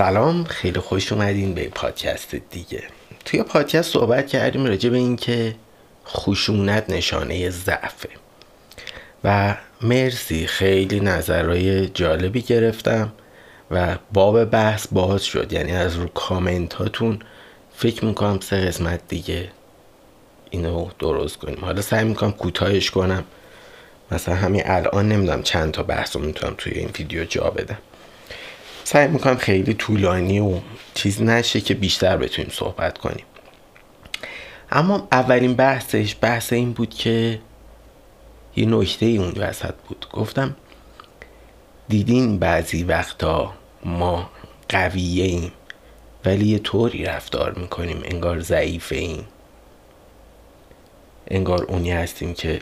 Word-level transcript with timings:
سلام 0.00 0.44
خیلی 0.44 0.80
خوش 0.80 1.12
اومدین 1.12 1.54
به 1.54 1.68
پادکست 1.68 2.34
دیگه. 2.34 2.82
توی 3.24 3.42
پادکست 3.42 3.92
صحبت 3.92 4.26
کردیم 4.26 4.66
راجع 4.66 4.90
به 4.90 4.96
اینکه 4.96 5.54
خشونت 6.06 6.90
نشانه 6.90 7.50
ضعفه. 7.50 8.08
و 9.24 9.56
مرسی 9.80 10.46
خیلی 10.46 11.00
نظرهای 11.00 11.88
جالبی 11.88 12.42
گرفتم 12.42 13.12
و 13.70 13.98
باب 14.12 14.44
بحث 14.44 14.86
باز 14.92 15.24
شد. 15.24 15.52
یعنی 15.52 15.72
از 15.72 15.96
رو 15.96 16.06
کامنت 16.06 16.74
هاتون 16.74 17.18
فکر 17.76 18.04
می‌کنم 18.04 18.40
سه 18.40 18.60
قسمت 18.60 19.00
دیگه 19.08 19.50
اینو 20.50 20.88
درست 20.98 21.36
کنیم. 21.36 21.58
حالا 21.60 21.82
سعی 21.82 22.04
می‌کنم 22.04 22.32
کوتاهش 22.32 22.90
کنم. 22.90 23.24
مثلا 24.10 24.34
همین 24.34 24.62
الان 24.64 25.08
نمی‌دونم 25.08 25.42
چند 25.42 25.72
تا 25.72 25.82
بحث 25.82 26.16
رو 26.16 26.22
می‌تونم 26.22 26.54
توی 26.58 26.72
این 26.72 26.90
ویدیو 26.98 27.24
جا 27.24 27.50
بدم. 27.50 27.78
سعی 28.92 29.08
می‌کنم 29.08 29.36
خیلی 29.36 29.74
طولانی 29.74 30.40
و 30.40 30.60
چیز 30.94 31.22
نشه 31.22 31.60
که 31.60 31.74
بیشتر 31.74 32.16
بتونیم 32.16 32.50
صحبت 32.54 32.98
کنیم. 32.98 33.24
اما 34.70 35.08
اولین 35.12 35.54
بحثش 35.54 36.16
بحث 36.20 36.52
این 36.52 36.72
بود 36.72 36.94
که 36.94 37.40
یه 38.56 38.66
نکته 38.66 39.06
ای 39.06 39.16
اون 39.18 39.32
وسط 39.36 39.74
بود. 39.88 40.06
گفتم 40.12 40.56
دیدین 41.88 42.38
بعضی 42.38 42.84
وقتا 42.84 43.52
ما 43.84 44.30
قویه 44.68 45.24
ایم 45.24 45.52
ولی 46.24 46.46
یه 46.46 46.58
طوری 46.58 47.04
رفتار 47.04 47.52
می‌کنیم 47.52 48.00
انگار 48.04 48.40
ضعیفه 48.40 48.96
ایم 48.96 49.24
انگار 51.28 51.62
اونی 51.62 51.92
هستیم 51.92 52.34
که 52.34 52.60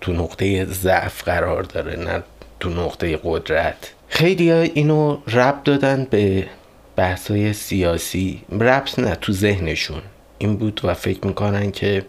تو 0.00 0.12
نقطه 0.12 0.64
ضعف 0.64 1.24
قرار 1.24 1.62
داره 1.62 1.96
نه 1.96 2.22
تو 2.60 2.68
نقطه 2.70 3.20
قدرت. 3.24 3.92
خیلی 4.08 4.50
اینو 4.52 5.18
رب 5.26 5.64
دادن 5.64 6.06
به 6.10 6.46
بحثای 6.96 7.52
سیاسی. 7.52 8.42
ربط 8.60 8.98
نه 8.98 9.14
تو 9.14 9.32
ذهنشون. 9.32 10.02
این 10.38 10.56
بود 10.56 10.80
و 10.84 10.94
فکر 10.94 11.26
می‌کنن 11.26 11.70
که 11.70 12.06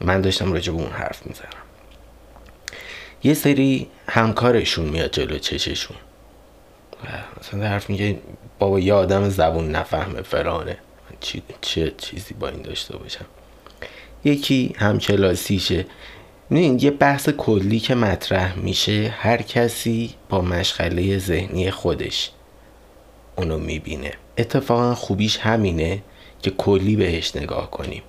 من 0.00 0.20
داشتم 0.20 0.52
راجع 0.52 0.72
به 0.72 0.78
اون 0.78 0.90
حرف 0.90 1.26
می‌زنم. 1.26 1.48
یه 3.24 3.34
سری 3.34 3.86
همکارشون 4.08 4.84
میاد 4.84 5.10
جلو 5.10 5.38
چششون. 5.38 5.96
و 7.04 7.08
مثلا 7.40 7.68
حرف 7.68 7.90
میگه 7.90 8.18
بابا 8.58 8.80
یه 8.80 8.94
آدم 8.94 9.28
زبون 9.28 9.70
نفهمه 9.70 10.22
فلانه. 10.22 10.76
چی 11.20 11.42
چه 11.60 11.92
چیزی 11.98 12.34
با 12.34 12.48
این 12.48 12.62
داشته 12.62 12.96
باشم؟ 12.96 13.24
یکی 14.24 14.74
همکلاسیشه. 14.78 15.86
این 16.50 16.78
یه 16.78 16.90
بحث 16.90 17.28
کلی 17.28 17.80
که 17.80 17.94
مطرح 17.94 18.58
میشه 18.58 19.14
هر 19.18 19.42
کسی 19.42 20.14
با 20.28 20.40
مشغله 20.40 21.18
ذهنی 21.18 21.70
خودش 21.70 22.30
اونو 23.36 23.58
می‌بینه. 23.58 24.12
اتفاقا 24.38 24.94
خوبیش 24.94 25.38
همینه 25.38 26.02
که 26.42 26.50
کلی 26.50 26.96
بهش 26.96 27.36
نگاه 27.36 27.70
کنیم. 27.70 28.02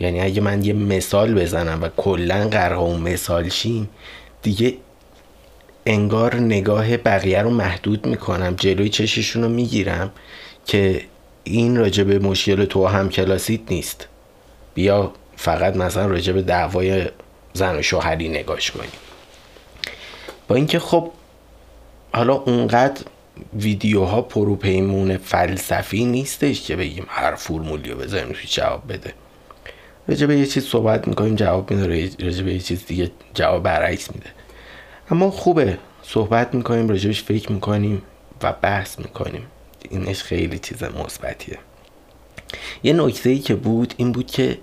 یعنی 0.00 0.20
اگه 0.20 0.40
من 0.40 0.64
یه 0.64 0.72
مثال 0.72 1.34
بزنم 1.34 1.82
و 1.82 1.88
کلا 1.96 2.48
قرار 2.48 2.78
اون 2.78 3.00
مثال 3.00 3.48
شیم 3.48 3.88
دیگه 4.42 4.74
انگار 5.86 6.36
نگاه 6.36 6.96
بقیه 6.96 7.42
رو 7.42 7.50
محدود 7.50 8.06
می‌کنم 8.06 8.54
جلوی 8.58 8.88
چششون 8.88 9.42
رو 9.42 9.48
می‌گیرم 9.48 10.12
که 10.66 11.02
این 11.44 11.76
راجع 11.76 12.04
به 12.04 12.18
مشکل 12.18 12.64
تو 12.64 12.86
هم 12.86 13.08
کلاسیت 13.08 13.60
نیست. 13.70 14.08
بیا 14.74 15.12
فقط 15.36 15.76
مثلا 15.76 16.06
راجع 16.06 16.32
به 16.32 16.42
دعوای 16.42 17.06
زن 17.52 17.78
و 17.78 17.82
شوهری 17.82 18.28
نگاش 18.28 18.70
کنیم 18.70 18.90
با 20.48 20.56
اینکه 20.56 20.78
خب 20.78 21.10
حالا 22.14 22.34
اونقدر 22.34 23.02
ویدیوها 23.54 24.22
پروپیمون 24.22 25.16
فلسفی 25.16 26.04
نیستش 26.04 26.62
که 26.62 26.76
بگیم 26.76 27.06
هر 27.08 27.34
فرمولی 27.34 27.90
رو 27.90 27.98
بذاریم 27.98 28.32
توی 28.32 28.46
جواب 28.46 28.92
بده. 28.92 29.14
راجع 30.08 30.26
به 30.26 30.38
یه 30.38 30.46
چیز 30.46 30.66
صحبت 30.66 31.08
می‌کنیم 31.08 31.36
جواب 31.36 31.70
میده 31.70 32.10
راجع 32.24 32.42
به 32.42 32.52
یه 32.52 32.60
چیز 32.60 32.86
دیگه 32.86 33.10
جواب 33.34 33.62
برعکس 33.62 34.10
میده. 34.14 34.30
اما 35.10 35.30
خوبه. 35.30 35.78
صحبت 36.02 36.54
می‌کنیم 36.54 36.88
راجبش 36.88 37.22
فکر 37.22 37.52
می‌کنیم 37.52 38.02
و 38.42 38.52
بحث 38.52 38.98
می‌کنیم. 38.98 39.46
اینش 39.90 40.22
خیلی 40.22 40.58
چیز 40.58 40.82
مثبتیه. 40.82 41.58
یه 42.82 42.92
نکته 42.92 43.30
ای 43.30 43.38
که 43.38 43.54
بود 43.54 43.94
این 43.96 44.12
بود 44.12 44.26
که 44.26 44.58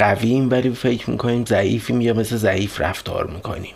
قویم 0.00 0.50
ولی 0.50 0.70
فکر 0.70 1.10
می‌کنیم 1.10 1.44
ضعیفیم 1.44 2.00
یا 2.00 2.14
مثل 2.14 2.36
ضعیف 2.36 2.80
رفتار 2.80 3.26
می‌کنیم. 3.26 3.74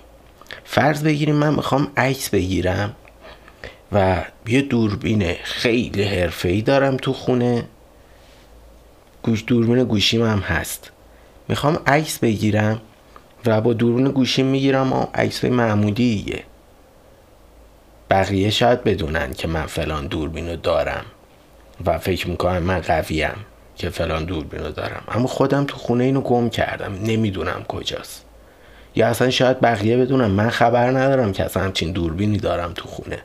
فرض 0.64 1.02
بگیریم 1.02 1.34
من 1.34 1.54
می‌خوام 1.54 1.92
عکس 1.96 2.30
بگیرم 2.30 2.96
و 3.92 4.24
یه 4.46 4.62
دوربین 4.62 5.34
خیلی 5.44 6.02
حرفه‌ای 6.02 6.62
دارم 6.62 6.96
تو 6.96 7.12
خونه. 7.12 7.64
گوش 9.22 9.44
دوربین 9.46 9.84
گوشیم 9.84 10.22
هم 10.22 10.38
هست. 10.38 10.90
می‌خوام 11.48 11.78
عکس 11.86 12.18
بگیرم 12.18 12.80
و 13.46 13.60
با 13.60 13.72
دوربین 13.72 14.08
گوشیم 14.08 14.46
می‌گیرم 14.46 14.92
و 14.92 15.06
عکس 15.14 15.44
معمولیه. 15.44 16.42
بقیه 18.10 18.50
شاید 18.50 18.84
بدونن 18.84 19.32
که 19.32 19.48
من 19.48 19.66
فلان 19.66 20.06
دوربین 20.06 20.48
رو 20.48 20.56
دارم 20.56 21.04
و 21.84 21.98
فکر 21.98 22.28
می‌کنم 22.28 22.62
من 22.62 22.80
قویم. 22.80 23.36
که 23.76 23.90
فلان 23.90 24.24
دوربین 24.24 24.60
رو 24.60 24.70
دارم. 24.70 25.02
اما 25.08 25.26
خودم 25.26 25.64
تو 25.64 25.76
خونه 25.76 26.04
اینو 26.04 26.20
گم 26.20 26.48
کردم. 26.48 26.94
نمی‌دونم 27.02 27.64
کجاست. 27.68 28.24
یا 28.96 29.08
اصلا 29.08 29.30
شاید 29.30 29.60
بقیه 29.60 29.96
بدونم 29.96 30.30
من 30.30 30.50
خبر 30.50 30.90
ندارم 30.90 31.32
که 31.32 31.44
اصلا 31.44 31.62
همچین 31.62 31.92
دوربینی 31.92 32.38
دارم 32.38 32.72
تو 32.72 32.88
خونه. 32.88 33.18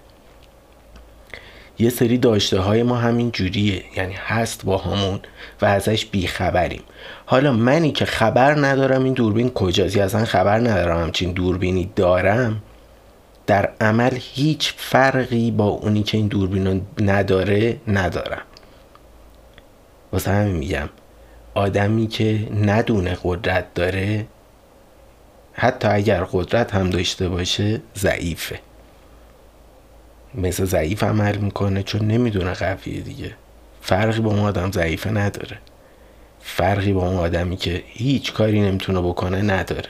یه 1.79 1.89
سری 1.89 2.17
داشته 2.17 2.59
های 2.59 2.83
ما 2.83 2.95
همین 2.95 3.31
جوریه. 3.31 3.83
یعنی 3.97 4.13
هست 4.13 4.65
با 4.65 4.77
همون 4.77 5.19
و 5.61 5.65
ازش 5.65 6.05
بیخبریم. 6.05 6.81
حالا 7.25 7.53
منی 7.53 7.91
که 7.91 8.05
خبر 8.05 8.65
ندارم 8.65 9.03
این 9.03 9.13
دوربین 9.13 9.49
کجاست 9.49 9.95
یا 9.95 10.05
اصلا 10.05 10.25
خبر 10.25 10.59
ندارم 10.59 11.01
همچین 11.01 11.31
دوربینی 11.31 11.91
دارم 11.95 12.61
در 13.47 13.69
عمل 13.81 14.11
هیچ 14.13 14.73
فرقی 14.77 15.51
با 15.51 15.65
اونی 15.65 16.03
که 16.03 16.17
این 16.17 16.27
دوربین 16.27 16.81
نداره 17.01 17.77
ندارم. 17.87 18.41
واسه 20.13 20.31
همین 20.31 20.55
میگم 20.55 20.89
آدمی 21.53 22.07
که 22.07 22.47
ندونه 22.55 23.17
قدرت 23.23 23.73
داره 23.73 24.27
حتی 25.53 25.87
اگر 25.87 26.23
قدرت 26.31 26.73
هم 26.73 26.89
داشته 26.89 27.29
باشه 27.29 27.81
ضعیفه. 27.97 28.59
مثل 30.35 30.65
ضعیف 30.65 31.03
عمل 31.03 31.37
می‌کنه 31.37 31.83
چون 31.83 32.01
نمی‌دونه 32.01 32.53
قویه 32.53 33.01
دیگه. 33.01 33.35
فرقی 33.81 34.19
با 34.19 34.31
اون 34.31 34.39
آدم 34.39 34.71
ضعیفه 34.71 35.09
نداره. 35.09 35.57
فرقی 36.41 36.93
با 36.93 37.07
اون 37.07 37.17
آدمی 37.17 37.57
که 37.57 37.83
هیچ 37.87 38.33
کاری 38.33 38.61
نمی‌تونه 38.61 39.01
بکنه 39.01 39.41
نداره. 39.41 39.89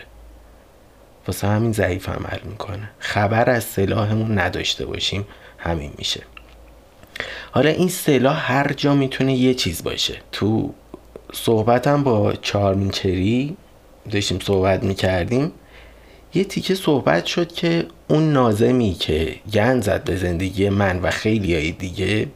واسه 1.28 1.48
همین 1.48 1.72
ضعیف 1.72 2.10
عمل 2.10 2.40
می‌کنه. 2.44 2.90
خبر 3.00 3.50
از 3.50 3.64
سلاحمون 3.64 4.40
نداشته 4.40 4.86
باشیم 4.86 5.28
همین 5.58 5.92
میشه. 5.98 6.24
حالا 7.52 7.70
این 7.70 7.88
سلاح 7.88 8.52
هر 8.52 8.74
جا 8.74 8.96
می‌تونه 8.96 9.34
یه 9.34 9.54
چیز 9.54 9.84
باشه. 9.84 10.18
تو 10.32 10.74
صحبتم 11.34 12.04
با 12.04 12.34
چارمینچری 12.34 13.58
داشتیم 14.12 14.40
صحبت 14.40 14.84
می‌کردیم 14.84 15.52
یه 16.34 16.44
تیکه 16.44 16.76
صحبت 16.76 17.26
شد 17.26 17.52
که 17.52 17.86
اون 18.08 18.34
نازمی 18.34 18.94
که 18.94 19.36
گن 19.54 19.82
زد 19.82 20.04
به 20.04 20.16
زندگی 20.16 20.70
من 20.70 21.00
و 21.00 21.10
خیلی 21.10 21.56
های 21.56 21.72
دیگه 21.72 22.28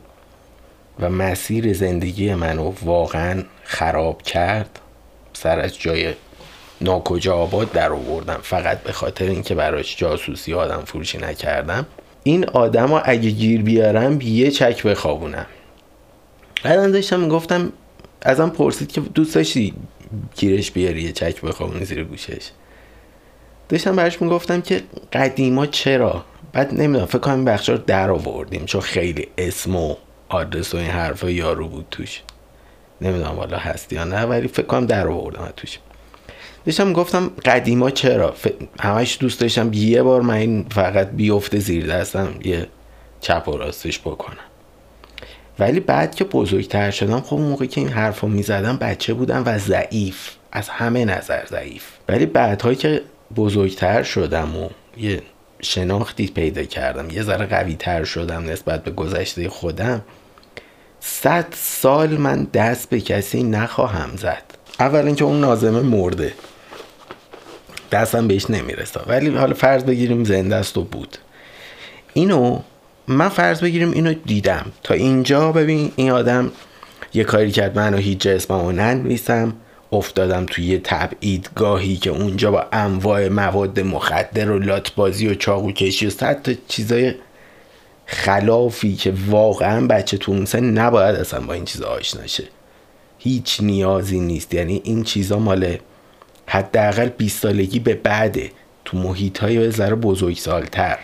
و 1.00 1.10
مسیر 1.10 1.74
زندگی 1.74 2.34
منو 2.34 2.74
واقعا 2.82 3.44
خراب 3.64 4.22
کرد 4.22 4.80
سر 5.34 5.60
از 5.60 5.80
جای 5.80 6.14
ناکجا 6.82 7.36
آباد 7.36 7.72
در 7.72 7.92
آوردم. 7.92 8.40
فقط 8.44 8.84
به 8.84 8.92
خاطر 8.92 9.26
اینکه 9.26 9.56
براش 9.56 9.98
جاسوسی 9.98 10.54
آدم 10.54 10.84
فروشی 10.86 11.18
نکردم. 11.18 11.86
این 12.24 12.46
آدم 12.46 12.88
ها 12.88 13.00
اگه 13.00 13.30
گیر 13.30 13.62
بیارم 13.62 14.22
یه 14.22 14.52
چک 14.52 14.84
بخوابونم. 14.84 15.46
بعدا 16.64 16.88
داشتم 16.88 17.20
می‌گفتم 17.20 17.74
ازم 18.22 18.50
پرسید 18.50 18.92
که 18.92 19.02
دوست 19.02 19.36
داشتی 19.36 19.74
گیرش 20.36 20.72
بیاری 20.72 21.02
یه 21.02 21.12
چک 21.12 21.42
بخوابونی 21.42 21.86
زیر 21.86 22.04
گوشش؟ 22.04 22.50
داشتم 23.70 23.96
براش 23.96 24.22
می‌گفتم 24.22 24.62
که 24.62 24.82
قدیما 25.14 25.66
چرا؟ 25.66 26.26
بعد 26.54 26.74
نمی‌دونم 26.74 27.06
فکر 27.06 27.18
کنم 27.18 27.46
بخش 27.46 27.70
رو 27.70 27.78
در 27.78 28.10
آوردیم 28.12 28.66
چون 28.66 28.82
خیلی 28.82 29.28
اسم 29.38 29.76
و 29.76 29.96
آدرس 30.30 30.74
و 30.74 30.78
این 30.78 30.90
حرفا 30.90 31.30
یارو 31.30 31.68
بود 31.68 31.86
توش. 31.92 32.22
نمی‌دونم 33.02 33.36
والا 33.36 33.58
هست 33.58 33.94
یا 33.94 34.04
نه 34.04 34.22
ولی 34.22 34.48
فکر 34.48 34.66
کنم 34.66 34.86
در 34.86 35.08
آوردم 35.08 35.54
توش. 35.58 35.80
داشتم 36.66 36.94
گفتم 36.94 37.32
قدیما 37.46 37.90
چرا؟ 37.90 38.34
همش 38.80 39.18
دوست 39.20 39.42
داشتم 39.42 39.74
یه 39.74 40.04
بار 40.04 40.22
من 40.22 40.34
این 40.34 40.66
فقط 40.70 41.10
بیفته 41.10 41.60
زیر 41.60 41.88
دستم 41.88 42.36
یه 42.44 42.68
چپ 43.22 43.48
و 43.48 43.58
راستش 43.58 44.00
بکنم. 44.00 44.38
ولی 45.60 45.80
بعد 45.80 46.16
که 46.16 46.24
بزرگتر 46.24 46.92
شدم 46.92 47.22
خب 47.22 47.38
موقعی 47.38 47.68
که 47.68 47.82
این 47.82 47.90
حرف 47.90 48.20
رو 48.20 48.28
می‌زدم 48.28 48.78
بچه 48.78 49.14
بودم 49.14 49.44
و 49.46 49.58
ضعیف 49.58 50.30
از 50.52 50.70
همه 50.70 51.06
نظر 51.06 51.46
ضعیف. 51.46 51.84
ولی 52.10 52.26
بعدهایی 52.26 52.76
که 52.76 53.02
بزرگتر 53.36 54.04
شدم 54.04 54.58
و 54.58 54.70
یه 54.98 55.22
شناختی 55.62 56.28
پیدا 56.28 56.64
کردم 56.64 57.10
یه 57.10 57.24
ذره 57.24 57.46
قوی 57.46 57.76
تر 57.76 58.04
شدم 58.04 58.44
نسبت 58.50 58.84
به 58.84 58.92
گذشته 58.92 59.50
خودم 59.50 60.02
صد 61.00 61.46
سال 61.56 62.10
من 62.10 62.44
دست 62.44 62.90
به 62.90 63.02
کسی 63.02 63.44
نخواهم 63.44 64.10
زد. 64.18 64.44
اول 64.80 65.06
اینکه 65.06 65.24
اون 65.24 65.40
نازمه 65.40 65.82
مرده. 65.82 66.34
دستم 67.94 68.28
بهش 68.28 68.50
نمی‌رسه. 68.50 69.00
ولی 69.08 69.30
حالا 69.30 69.54
فرض 69.54 69.84
بگیریم 69.84 70.24
زنده 70.24 70.56
است 70.56 70.78
و 70.78 70.84
بود. 70.84 71.18
اینو 72.14 72.60
من 73.08 73.30
فرض 73.30 73.62
بگیریم 73.62 73.92
اینو 73.92 74.14
دیدم. 74.26 74.66
تا 74.84 74.94
اینجا 74.94 75.52
ببین 75.52 75.92
این 75.96 76.12
آدم 76.12 76.52
یه 77.14 77.24
کاری 77.24 77.52
کرد 77.52 77.80
منو 77.80 77.98
هیچ 77.98 78.18
جسممو 78.18 78.72
ننویسم. 78.72 79.54
افتادم 79.92 80.46
توی 80.46 80.66
یه 80.66 80.80
تبعیدگاهی 80.84 81.98
که 81.98 82.10
اونجا 82.10 82.52
با 82.52 82.66
انواع 82.72 83.30
مواد 83.30 83.80
مخدر 83.80 84.52
و 84.52 84.60
لاتبازی 84.60 85.28
و 85.28 85.36
چاقو 85.36 85.72
کشی 85.72 86.08
و 86.08 86.10
صد 86.10 86.42
تا 86.42 86.52
چیزای 86.68 87.14
خلافی 88.06 88.96
که 88.96 89.14
واقعا 89.30 89.88
بچه 89.88 90.18
تو 90.18 90.32
اون 90.32 90.46
سن 90.46 90.64
نباید 90.64 91.16
اصلا 91.16 91.40
با 91.40 91.54
این 91.54 91.66
چیزا 91.66 91.88
آشنا 91.88 92.22
هیچ 93.20 93.58
نیازی 93.62 94.20
نیست. 94.20 94.54
یعنی 94.54 94.82
این 94.84 95.04
چیزا 95.04 95.40
مال 95.40 95.78
حداقل 96.48 97.10
20 97.10 97.42
سالگی 97.42 97.80
به 97.80 97.96
بعده 97.96 98.52
تو 98.86 98.98
محیط 98.98 99.40
های 99.40 99.72
ذره 99.72 99.96
بزرگ 99.96 100.38
سالتر 100.38 101.00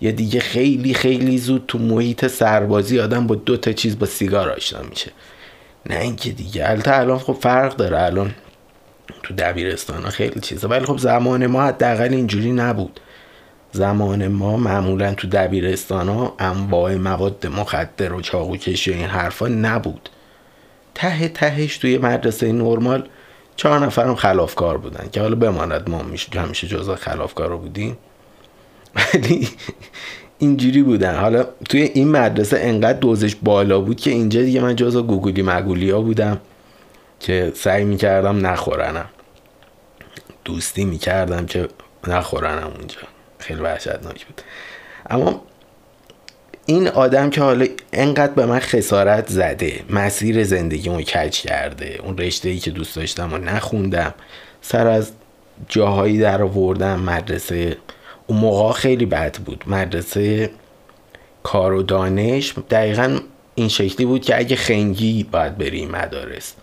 یا 0.00 0.10
دیگه 0.10 0.40
خیلی 0.40 0.94
خیلی 0.94 1.38
زود 1.38 1.64
تو 1.68 1.78
محیط 1.78 2.26
سربازی 2.26 3.00
آدم 3.00 3.26
با 3.26 3.34
دو 3.34 3.56
تا 3.56 3.72
چیز 3.72 3.98
با 3.98 4.06
سیگار 4.06 4.50
آشنا 4.50 4.82
میشه. 4.82 5.10
نه 5.86 5.98
اینکه 6.00 6.30
دیگه. 6.30 6.70
البته 6.70 6.98
الان 6.98 7.18
خب 7.18 7.32
فرق 7.32 7.76
داره. 7.76 8.02
الان 8.02 8.34
تو 9.22 9.34
دبیرستان 9.34 10.02
ها 10.02 10.10
خیلی 10.10 10.40
چیزا. 10.40 10.68
ولی 10.68 10.84
خب 10.84 10.98
زمان 10.98 11.46
ما 11.46 11.62
حداقل 11.62 12.14
اینجوری 12.14 12.52
نبود. 12.52 13.00
زمان 13.72 14.28
ما 14.28 14.56
معمولا 14.56 15.14
تو 15.14 15.28
دبیرستان 15.28 16.08
ها 16.08 16.34
انواع 16.38 16.94
مواد 16.94 17.46
مخدر 17.46 18.12
و 18.12 18.20
چاقو 18.20 18.56
کشی 18.56 18.90
و 18.90 18.94
این 18.94 19.06
حرفا 19.06 19.48
نبود. 19.48 20.08
ته 20.94 21.28
تهش 21.28 21.78
توی 21.78 21.98
مدرسه 21.98 22.52
نرمال 22.52 23.08
چهار 23.56 23.78
نفرم 23.78 24.14
خلافکار 24.14 24.78
بودن 24.78 25.08
که 25.12 25.20
حالا 25.20 25.34
بماند 25.34 25.90
ما 25.90 26.04
همیشه 26.34 26.66
جزء 26.66 26.94
خلافکار 26.94 27.56
بودیم. 27.56 27.98
ولی 28.94 29.48
اینجوری 30.38 30.82
بودن. 30.82 31.16
حالا 31.16 31.46
توی 31.68 31.82
این 31.82 32.10
مدرسه 32.10 32.58
انقدر 32.60 32.98
دوزش 32.98 33.34
بالا 33.34 33.80
بود 33.80 34.00
که 34.00 34.10
اینجا 34.10 34.42
دیگه 34.42 34.60
من 34.60 34.76
جزء 34.76 35.02
گوگولی 35.02 35.42
مگولی 35.42 35.90
ها 35.90 36.00
بودم 36.00 36.40
که 37.20 37.52
سعی 37.54 37.84
می‌کردم 37.84 38.46
نخورنم. 38.46 39.08
دوستی 40.44 40.84
می‌کردم 40.84 41.46
که 41.46 41.68
نخورنم 42.06 42.72
اونجا. 42.78 42.98
خیلی 43.38 43.60
وحشتناک 43.60 44.26
بود. 44.26 44.42
اما 45.10 45.42
این 46.66 46.88
آدم 46.88 47.30
که 47.30 47.40
حالا 47.40 47.66
انقدر 47.92 48.32
به 48.32 48.46
من 48.46 48.58
خسارت 48.58 49.28
زده 49.28 49.80
مسیر 49.90 50.44
زندگیمو 50.44 51.02
کج 51.02 51.40
کرده 51.40 52.00
اون 52.02 52.18
رشته 52.18 52.48
ای 52.48 52.58
که 52.58 52.70
دوست 52.70 52.96
داشتم 52.96 53.32
و 53.32 53.38
نخوندم 53.38 54.14
سر 54.60 54.86
از 54.86 55.12
جاهایی 55.68 56.18
در 56.18 56.42
آوردم 56.42 57.00
مدرسه 57.00 57.76
اون 58.26 58.38
موقع 58.38 58.72
خیلی 58.72 59.06
بد 59.06 59.36
بود 59.38 59.64
مدرسه 59.66 60.50
کار 61.42 61.72
و 61.72 61.82
دانش 61.82 62.54
دقیقا 62.70 63.18
این 63.54 63.68
شکلی 63.68 64.06
بود 64.06 64.22
که 64.22 64.38
اگه 64.38 64.56
خنگی 64.56 65.24
باید 65.24 65.58
بری 65.58 65.86
مدارس 65.86 66.54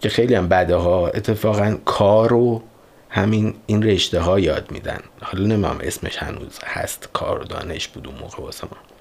که 0.00 0.08
خیلی 0.08 0.34
هم 0.34 0.48
بده 0.48 0.74
ها 0.76 1.08
اتفاقا 1.08 1.76
کار 1.84 2.32
و 2.32 2.62
همین 3.08 3.54
این 3.66 3.82
رشته 3.82 4.20
ها 4.20 4.40
یاد 4.40 4.70
میدن. 4.70 4.98
حالا 5.20 5.46
نمیم 5.46 5.78
اسمش 5.82 6.16
هنوز 6.16 6.58
هست 6.64 7.08
کار 7.12 7.42
و 7.42 7.44
دانش 7.44 7.88
بود 7.88 8.06
اون 8.06 8.16
موقع 8.18 8.42
واسه 8.42 8.64
ما. 8.70 8.91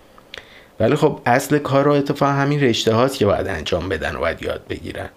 ولی 0.81 0.95
خب 0.95 1.19
اصل 1.25 1.57
کار 1.57 1.85
رو 1.85 1.91
اتفاق 1.91 2.29
همین 2.29 2.61
رشته 2.61 2.93
هاست 2.93 3.17
که 3.17 3.25
باید 3.25 3.47
انجام 3.47 3.89
بدن 3.89 4.15
و 4.15 4.19
باید 4.19 4.43
یاد 4.43 4.61
بگیرن. 4.69 5.09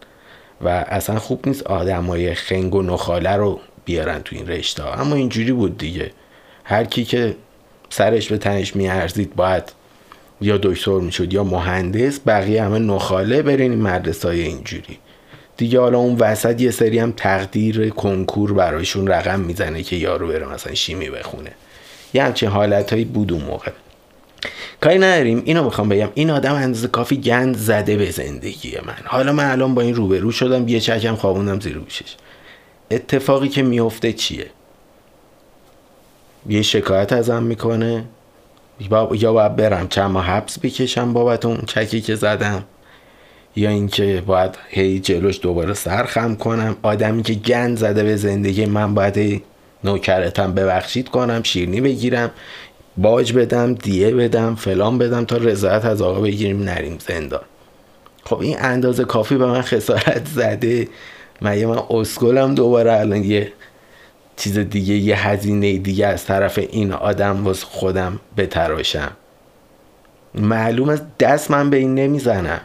و 0.61 0.69
اصلا 0.69 1.19
خوب 1.19 1.49
نیست 1.49 1.62
آدمای 1.62 2.34
خنگ 2.34 2.75
و 2.75 2.82
نخاله 2.82 3.37
رو 3.37 3.61
بیارن 3.84 4.22
تو 4.22 4.37
این 4.37 4.46
رشته 4.46 4.82
ها. 4.82 4.94
اما 4.94 5.14
اینجوری 5.14 5.52
بود 5.52 5.78
دیگه. 5.78 6.11
هر 6.64 6.84
کی 6.84 7.05
که 7.05 7.37
سرش 7.90 8.28
به 8.28 8.38
تنش 8.38 8.76
میارزید 8.76 9.34
باید 9.34 9.72
یا 10.40 10.58
دکتر 10.62 10.99
می‌شد 10.99 11.32
یا 11.32 11.44
مهندس 11.44 12.20
بقیه 12.26 12.62
همه 12.62 12.78
نخاله 12.78 13.43
برین 13.43 13.70
این 13.70 13.82
مدرسه 13.82 14.28
های 14.28 14.40
اینجوری. 14.40 14.99
دیگه 15.56 15.81
حالا 15.81 15.99
اون 15.99 16.16
وسط 16.16 16.61
یه 16.61 16.70
سری 16.70 16.99
هم 16.99 17.12
تقدیر 17.16 17.90
کنکور 17.90 18.52
برایشون 18.52 19.06
رقم 19.06 19.40
می‌زنه 19.40 19.82
که 19.82 19.96
یارو 19.96 20.28
بره 20.28 20.46
مثلا 20.46 20.75
شیمی 20.75 21.11
بخونه. 21.11 21.50
یه 22.14 22.25
همچین 22.25 22.49
حالت 22.49 22.93
هایی 22.93 23.05
بود 23.05 23.32
اون 23.32 23.43
موقع. 23.43 23.70
کاری 24.81 24.99
نداریم. 24.99 25.43
اینو 25.44 25.64
می‌خوام 25.64 25.88
بگم. 25.88 26.08
این 26.14 26.31
آدم 26.31 26.55
اندازه 26.55 26.88
کافی 26.88 27.17
گند 27.17 27.56
زده 27.56 27.96
به 27.96 28.11
زندگی 28.11 28.76
من. 28.87 28.94
حالا 29.05 29.32
من 29.32 29.50
الان 29.50 29.75
با 29.75 29.82
این 29.82 29.94
روبرو 29.94 30.32
شدم 30.32 30.69
یه 30.69 30.81
چکم 30.81 31.14
خوابوندم 31.14 31.61
زیر 31.61 31.79
گوشش. 31.79 32.14
اتفاقی 32.91 33.49
که 33.49 33.62
میفته 33.62 34.12
چیه؟ 34.12 34.46
یه 36.49 36.62
شکایت 36.62 37.12
ازم 37.12 37.43
می‌کنه. 37.43 38.05
یا 39.12 39.32
باید 39.32 39.56
برم 39.56 39.88
چند 39.88 40.11
ماه 40.11 40.26
حبس 40.26 40.58
بکشم 40.58 41.12
بابت 41.12 41.44
اون 41.44 41.61
چکی 41.67 42.00
که 42.00 42.14
زدم. 42.14 42.64
یا 43.56 43.70
اینکه 43.70 44.23
باید 44.26 44.58
هی 44.69 45.00
جلوش 45.00 45.40
دوباره 45.43 45.75
سرخم 45.75 46.35
کنم. 46.35 46.76
آدمی 46.82 47.23
که 47.23 47.35
گند 47.35 47.79
زده 47.79 48.02
به 48.02 48.17
زندگی 48.17 48.67
من 48.67 48.94
باید 48.94 49.43
نوکرتم 49.85 50.55
ببخشید 50.55 51.08
کنم 51.08 51.43
شیرنی 51.43 51.81
بگیرم. 51.81 52.31
باج 52.96 53.32
بدم 53.32 53.75
دیه 53.75 54.11
بدم 54.11 54.55
فلان 54.55 54.99
بدم 54.99 55.25
تا 55.25 55.37
رضایت 55.37 55.85
از 55.85 56.02
آقا 56.02 56.20
بگیریم 56.20 56.62
نریم 56.62 56.99
زندان. 57.08 57.44
خب 58.25 58.38
این 58.38 58.56
اندازه 58.61 59.05
کافی 59.05 59.37
به 59.37 59.46
من 59.46 59.62
خسارت 59.62 60.29
زده. 60.29 60.88
مگه 61.43 61.67
من 61.67 61.82
اسکلم 61.91 62.55
دوباره 62.55 62.93
الان 62.93 63.25
یه 63.25 63.52
چیز 64.37 64.58
دیگه 64.58 64.94
یه 64.94 65.29
هزینه 65.29 65.79
دیگه 65.79 66.06
از 66.06 66.25
طرف 66.25 66.58
این 66.58 66.93
آدم 66.93 67.44
واس 67.44 67.62
خودم 67.62 68.20
بتراشم. 68.37 69.11
معلوم 70.35 70.88
است 70.88 71.05
دست 71.19 71.50
من 71.50 71.70
به 71.70 71.76
این 71.76 71.94
نمی‌زنم. 71.94 72.61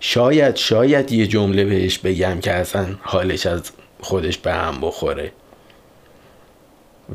شاید 0.00 0.56
شاید 0.56 1.12
یه 1.12 1.26
جمله 1.26 1.64
بهش 1.64 1.98
بگم 1.98 2.40
که 2.40 2.52
اصلا 2.52 2.86
حالش 3.02 3.46
از 3.46 3.62
خودش 4.00 4.38
به 4.38 4.52
هم 4.52 4.80
بخوره. 4.80 5.32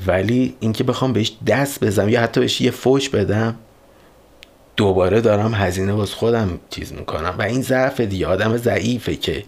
ولی 0.07 0.55
اینکه 0.59 0.83
بخوام 0.83 1.13
بهش 1.13 1.31
دست 1.47 1.83
بزنم 1.83 2.09
یا 2.09 2.21
حتی 2.21 2.39
بهش 2.39 2.61
یه 2.61 2.71
فوش 2.71 3.09
بدم 3.09 3.55
دوباره 4.77 5.21
دارم 5.21 5.53
هزینه 5.55 5.93
واس 5.93 6.13
خودم 6.13 6.59
چیز 6.69 6.93
می‌کنم. 6.93 7.35
و 7.39 7.41
این 7.41 7.61
ضعف 7.61 8.01
دیگه 8.01 8.27
آدم 8.27 8.57
ضعیفه 8.57 9.15
که 9.15 9.43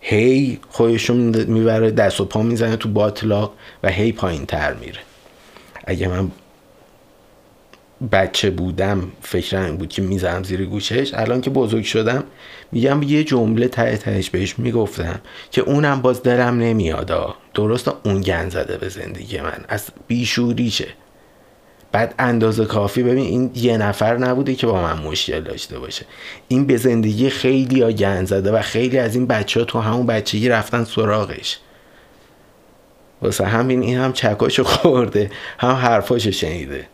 هی 0.00 0.60
خودشون 0.70 1.44
می‌بره 1.44 1.90
دست 1.90 2.20
و 2.20 2.24
پا 2.24 2.42
می‌زنه 2.42 2.76
تو 2.76 2.88
باطلاق 2.88 3.52
و 3.82 3.88
هی 3.88 4.12
پایین 4.12 4.46
تر 4.46 4.74
میره. 4.74 5.00
اگه 5.84 6.08
من 6.08 6.30
بچه 8.12 8.50
بودم 8.50 9.12
فکرم 9.22 9.64
این 9.64 9.76
بود 9.76 9.88
که 9.88 10.02
می‌زنم 10.02 10.42
زیر 10.42 10.64
گوشش 10.64 11.14
الان 11.14 11.40
که 11.40 11.50
بزرگ 11.50 11.84
شدم 11.84 12.24
میگم 12.72 13.02
یه 13.02 13.24
جمله 13.24 13.68
ته 13.68 13.96
تهش 13.96 14.30
بهش 14.30 14.58
می‌گفتم 14.58 15.20
که 15.50 15.60
اونم 15.60 16.02
باز 16.02 16.22
دلم 16.22 16.58
نمیاد 16.58 17.34
درست 17.54 17.90
اون 18.04 18.20
گن 18.20 18.48
زده 18.48 18.76
به 18.76 18.88
زندگی 18.88 19.40
من. 19.40 19.64
از 19.68 19.88
بیشوریشه 20.06 20.88
بعد 21.92 22.14
اندازه 22.18 22.64
کافی 22.64 23.02
ببین 23.02 23.24
این 23.24 23.50
یه 23.54 23.76
نفر 23.76 24.16
نبوده 24.16 24.54
که 24.54 24.66
با 24.66 24.82
من 24.82 25.02
مشکل 25.02 25.40
داشته 25.40 25.78
باشه. 25.78 26.06
این 26.48 26.66
به 26.66 26.76
زندگی 26.76 27.30
خیلی 27.30 27.82
ها 27.82 27.92
گن 27.92 28.24
زده 28.24 28.52
و 28.52 28.62
خیلی 28.62 28.98
از 28.98 29.14
این 29.14 29.26
بچه 29.26 29.60
ها 29.60 29.66
تو 29.66 29.80
همون 29.80 30.06
بچگی 30.06 30.48
رفتن 30.48 30.84
سراغش. 30.84 31.58
واسه 33.22 33.46
همین 33.46 33.82
این 33.82 33.98
هم 33.98 34.12
چکاشو 34.12 34.64
خورده 34.64 35.30
هم 35.58 35.72
حرفاشو 35.72 36.30
شنیده. 36.30 36.86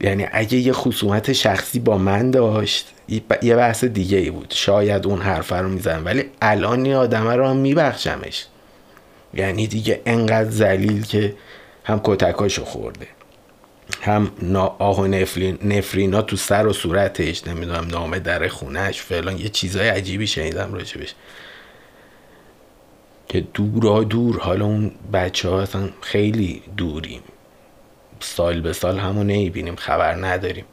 یعنی 0.00 0.26
اگه 0.32 0.58
یه 0.58 0.72
خصومت 0.72 1.32
شخصی 1.32 1.78
با 1.78 1.98
من 1.98 2.30
داشت 2.30 2.92
یه 3.42 3.56
بحث 3.56 3.84
دیگه 3.84 4.18
ای 4.18 4.30
بود. 4.30 4.52
شاید 4.56 5.06
اون 5.06 5.22
حرف 5.22 5.52
رو 5.52 5.68
میزن 5.68 6.04
ولی 6.04 6.24
الان 6.42 6.84
این 6.84 6.94
آدمه 6.94 7.36
رو 7.36 7.46
هم 7.46 7.56
میبخشمش. 7.56 8.46
یعنی 9.34 9.66
دیگه 9.66 10.00
انقدر 10.06 10.50
زلیل 10.50 11.02
که 11.02 11.34
هم 11.84 12.00
کتکاشو 12.04 12.64
خورده 12.64 13.06
هم 14.00 14.30
آه 14.78 15.00
و 15.00 15.06
نفرین 15.06 15.58
نفرینا 15.64 16.22
تو 16.22 16.36
سر 16.36 16.66
و 16.66 16.72
صورتش 16.72 17.46
نمی‌دونم 17.46 17.86
نامه 17.86 18.18
در 18.18 18.48
خونش 18.48 19.00
فلان 19.00 19.38
یه 19.38 19.48
چیزای 19.48 19.88
عجیبی 19.88 20.26
شنیدم 20.26 20.74
راجبش. 20.74 21.14
که 23.28 23.40
دورا 23.40 24.04
دور 24.04 24.38
حالا 24.38 24.64
اون 24.64 24.92
بچه 25.12 25.48
ها 25.48 25.62
اصلا 25.62 25.88
خیلی 26.00 26.62
دوریم 26.76 27.22
سال 28.20 28.60
به 28.60 28.72
سال 28.72 28.98
همو 28.98 29.24
نمی‌بینیم 29.24 29.76
خبر 29.76 30.14
نداریم. 30.14 30.64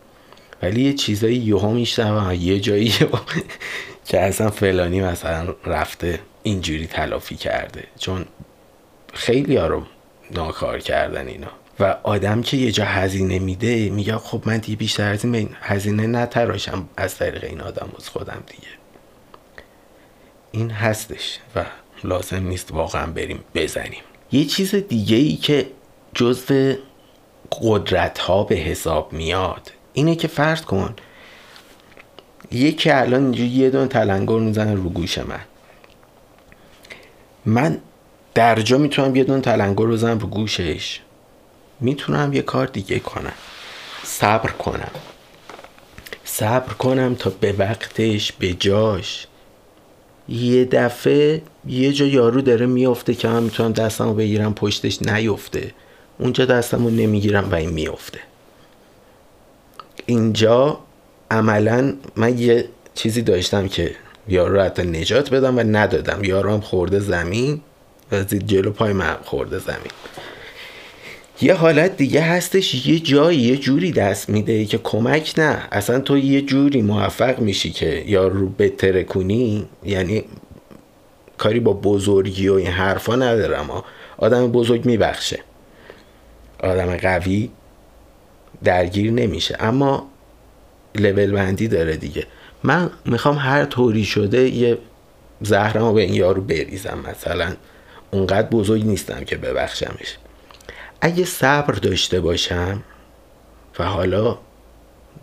ولی 0.61 0.81
یه 0.81 0.93
چیزایی 0.93 1.37
یهو 1.37 1.71
میشنوم 1.71 2.33
یه 2.33 2.59
جایی 2.59 2.93
که 4.07 4.19
اصلا 4.19 4.49
فلانی 4.49 5.01
مثلا 5.01 5.55
رفته 5.65 6.19
اینجوری 6.43 6.87
تلافی 6.87 7.35
کرده. 7.35 7.83
چون 7.99 8.25
خیلی 9.13 9.55
ها 9.55 9.67
رو 9.67 9.83
ناکار 10.31 10.79
کردن 10.79 11.27
اینا. 11.27 11.47
و 11.79 11.95
آدم 12.03 12.41
که 12.41 12.57
یه 12.57 12.71
جا 12.71 12.85
هزینه 12.85 13.39
میده 13.39 13.89
میگه 13.89 14.17
خب 14.17 14.41
من 14.45 14.57
دیگه 14.57 14.77
بیشتر 14.77 15.11
از 15.11 15.25
این 15.25 15.49
هزینه 15.61 16.07
نتراشم. 16.07 16.89
از 16.97 17.17
طریق 17.17 17.43
این 17.43 17.61
آدم 17.61 17.89
از 17.97 18.09
خودم 18.09 18.43
دیگه. 18.47 18.67
این 20.51 20.71
هستش 20.71 21.39
و 21.55 21.65
لازم 22.03 22.47
نیست 22.47 22.71
واقعا 22.71 23.05
بریم 23.05 23.39
بزنیم. 23.55 24.01
یه 24.31 24.45
چیز 24.45 24.75
دیگه 24.75 25.15
ای 25.15 25.35
که 25.35 25.67
جزو 26.13 26.73
قدرت 27.61 28.17
ها 28.19 28.43
به 28.43 28.55
حساب 28.55 29.13
میاد. 29.13 29.71
اینه 29.93 30.15
که 30.15 30.27
فرض 30.27 30.61
کن 30.61 30.95
یکی 32.51 32.89
الان 32.89 33.23
اینجوری 33.23 33.49
یه 33.49 33.69
دون 33.69 33.87
تلنگر 33.87 34.39
می‌زنه 34.39 34.73
رو 34.73 34.89
گوش 34.89 35.17
من. 35.17 35.39
من 37.45 37.77
در 38.33 38.61
جا 38.61 38.77
می‌تونم 38.77 39.15
یه 39.15 39.23
دون 39.23 39.41
تلنگر 39.41 39.85
بزنم 39.85 40.19
رو 40.19 40.27
گوشش. 40.27 40.99
می‌تونم 41.79 42.33
یه 42.33 42.41
کار 42.41 42.67
دیگه 42.67 42.99
کنم. 42.99 43.33
صبر 44.03 44.49
کنم. 44.49 44.91
صبر 46.23 46.73
کنم 46.73 47.15
تا 47.15 47.29
به 47.29 47.51
وقتش 47.51 48.31
به 48.31 48.53
جاش. 48.53 49.27
یه 50.29 50.65
دفعه 50.65 51.41
یه 51.67 51.93
جا 51.93 52.05
یارو 52.05 52.41
داره 52.41 52.65
میافته 52.65 53.13
که 53.13 53.27
من 53.27 53.43
می‌تونم 53.43 53.71
دستمو 53.71 54.13
بگیرم 54.13 54.53
پشتش 54.53 55.01
نیفته. 55.01 55.71
اونجا 56.19 56.45
دستمو 56.45 56.89
نمی‌گیرم 56.89 57.51
و 57.51 57.55
این 57.55 57.69
میفته 57.69 58.19
اینجا 60.05 60.79
عملا 61.31 61.93
من 62.15 62.37
یه 62.37 62.65
چیزی 62.95 63.21
داشتم 63.21 63.67
که 63.67 63.95
یارو 64.27 64.55
رو 64.55 64.61
حتی 64.61 64.83
نجات 64.83 65.29
بدم 65.29 65.57
و 65.57 65.59
ندادم. 65.59 66.23
یارو 66.23 66.51
هم 66.51 66.61
خورده 66.61 66.99
زمین 66.99 67.61
و 68.11 68.23
زید 68.23 68.47
جلو 68.47 68.71
پای 68.71 68.93
من 68.93 69.17
خورده 69.23 69.59
زمین. 69.59 69.91
یه 71.41 71.53
حالت 71.53 71.97
دیگه 71.97 72.21
هستش 72.21 72.85
یه 72.87 72.99
جایی 72.99 73.39
یه 73.39 73.57
جوری 73.57 73.91
دست 73.91 74.29
میده 74.29 74.65
که 74.65 74.77
کمک 74.77 75.33
نه. 75.37 75.67
اصلا 75.71 75.99
تو 75.99 76.17
یه 76.17 76.41
جوری 76.41 76.81
موفق 76.81 77.39
میشی 77.39 77.71
که 77.71 78.03
یا 78.07 78.27
رو 78.27 78.49
بتره 78.49 79.03
کنی. 79.03 79.67
یعنی 79.85 80.23
کاری 81.37 81.59
با 81.59 81.73
بزرگی 81.73 82.47
و 82.47 82.53
این 82.53 82.67
حرفا 82.67 83.15
ندارم. 83.15 83.83
آدم 84.17 84.51
بزرگ 84.51 84.85
میبخشه. 84.85 85.39
آدم 86.59 86.97
قوی 86.97 87.49
درگیر 88.63 89.11
نمیشه. 89.11 89.57
اما 89.59 90.07
لول 90.95 91.31
بندی 91.31 91.67
داره 91.67 91.97
دیگه. 91.97 92.25
من 92.63 92.89
می‌خوام 93.05 93.35
هر 93.35 93.65
طوری 93.65 94.05
شده 94.05 94.49
یه 94.49 94.77
زهرمو 95.41 95.93
به 95.93 96.01
این 96.01 96.13
یارو 96.13 96.41
بریزم. 96.41 96.99
مثلا 97.09 97.53
اونقدر 98.11 98.47
بزرگ 98.49 98.85
نیستم 98.85 99.23
که 99.23 99.37
ببخشمش. 99.37 100.17
اگه 101.01 101.25
صبر 101.25 101.73
داشته 101.73 102.21
باشم 102.21 102.83
و 103.79 103.83
حالا 103.83 104.37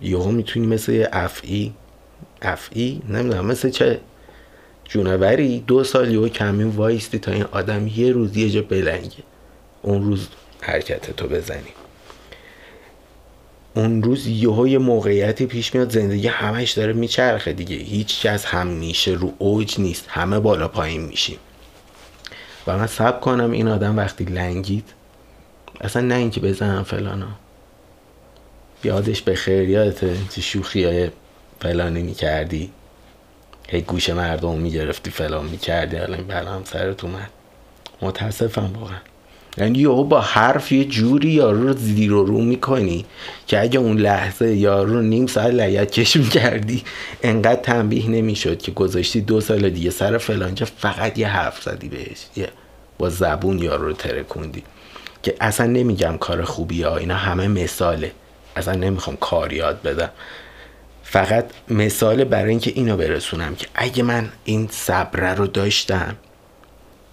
یهو 0.02 0.30
می‌تونی 0.30 0.66
مثل 0.66 0.92
یه 0.92 1.08
افعی 1.12 1.74
افعی 2.42 3.02
نمی‌دونم 3.08 3.46
مثل 3.46 3.70
چه 3.70 4.00
جونوری 4.84 5.60
دو 5.66 5.84
سال 5.84 6.12
یهو 6.12 6.28
کمی 6.28 6.64
وایستی 6.64 7.18
تا 7.18 7.32
این 7.32 7.44
آدم 7.52 7.86
یه 7.86 8.12
روز 8.12 8.36
یه 8.36 8.50
جا 8.50 8.62
بلنگه. 8.62 9.22
اون 9.82 10.02
روز 10.04 10.28
حرکت 10.64 11.16
تو 11.16 11.28
بزنی. 11.28 11.72
اون 13.74 14.02
روز 14.02 14.26
یه 14.26 14.78
موقعیتی 14.78 15.46
پیش 15.46 15.74
میاد 15.74 15.90
زندگی 15.90 16.28
همش 16.28 16.72
داره 16.72 16.92
میچرخه 16.92 17.52
دیگه. 17.52 17.76
هیچ 17.76 18.26
کس 18.26 18.44
هم 18.44 18.66
میشه 18.66 19.10
رو 19.10 19.32
اوج 19.38 19.80
نیست 19.80 20.04
همه 20.08 20.38
بالا 20.38 20.68
پایین 20.68 21.00
میشیم. 21.00 21.38
و 22.66 22.78
من 22.78 22.86
سب 22.86 23.20
کنم 23.20 23.50
این 23.50 23.68
آدم 23.68 23.96
وقتی 23.96 24.24
لنگید 24.24 24.84
اصلا 25.80 26.02
نه 26.02 26.14
اینکه 26.14 26.40
بزنم 26.40 26.82
فلانا. 26.82 27.28
یادش 28.84 29.22
به 29.22 29.34
خیر 29.34 29.68
یادته 29.68 30.16
چه 30.30 30.40
شوخی 30.40 30.84
های 30.84 31.10
فلانی 31.60 32.02
می‌کردی؟ 32.02 32.70
هی 33.68 33.80
گوش 33.80 34.10
مردم 34.10 34.58
می‌گرفتی 34.58 35.10
فلان 35.10 35.46
می‌کردی 35.46 35.96
الان 35.96 36.26
بلا 36.26 36.52
هم 36.52 36.64
سرت 36.64 37.04
اومد. 37.04 37.30
متاسفم 38.02 38.72
واقعا. 38.80 38.98
یعنی 39.58 39.78
یهو 39.78 40.04
با 40.04 40.20
حرف 40.20 40.72
یه 40.72 40.84
جوری 40.84 41.30
یارو 41.30 41.66
رو 41.68 41.72
زیر 41.72 42.12
و 42.12 42.24
رو 42.24 42.40
می‌کنی 42.40 43.04
که 43.46 43.60
اگه 43.60 43.78
اون 43.78 43.96
لحظه 43.96 44.54
یارو 44.54 44.92
رو 44.92 45.02
نیم 45.02 45.26
ساعت 45.26 45.54
لگت 45.54 45.90
کشم 45.90 46.28
کردی 46.28 46.82
انقدر 47.22 47.60
تنبیه 47.60 48.08
نمی‌شد 48.08 48.58
که 48.58 48.72
گذاشتی 48.72 49.20
دو 49.20 49.40
سال 49.40 49.70
دیگه 49.70 49.90
سر 49.90 50.18
فلانجا 50.18 50.66
فقط 50.76 51.18
یه 51.18 51.28
حرف 51.28 51.62
زدی 51.62 51.88
بهش 51.88 52.26
یه 52.36 52.48
با 52.98 53.10
زبون 53.10 53.58
یارو 53.58 53.86
رو 53.86 53.92
ترکوندی. 53.92 54.62
که 55.22 55.34
اصلا 55.40 55.66
نمیگم 55.66 56.16
کار 56.18 56.44
خوبی 56.44 56.82
ها 56.82 56.96
اینا 56.96 57.14
همه 57.14 57.48
مثاله. 57.48 58.12
اصلا 58.56 58.74
نمی‌خوام 58.74 59.16
کار 59.16 59.52
یاد 59.52 59.82
بدم. 59.82 60.10
فقط 61.02 61.44
مثال 61.68 62.24
برای 62.24 62.50
اینکه 62.50 62.72
اینو 62.74 62.96
برسونم 62.96 63.54
که 63.54 63.66
اگه 63.74 64.02
من 64.02 64.28
این 64.44 64.68
صبره 64.70 65.34
رو 65.34 65.46
داشتم 65.46 66.16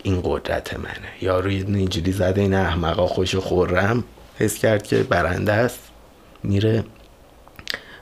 این 0.04 0.22
قدرت 0.24 0.74
منه. 0.74 1.12
یارو 1.22 1.52
یه 1.52 1.66
اینجوری 1.68 2.12
زده 2.12 2.42
این 2.42 2.54
احمقا 2.54 3.08
خوش 3.08 3.36
خورم. 3.36 4.04
حس 4.40 4.58
کرد 4.58 4.84
که 4.84 5.04
برنده 5.04 5.54
است. 5.54 5.80
میره 6.44 6.84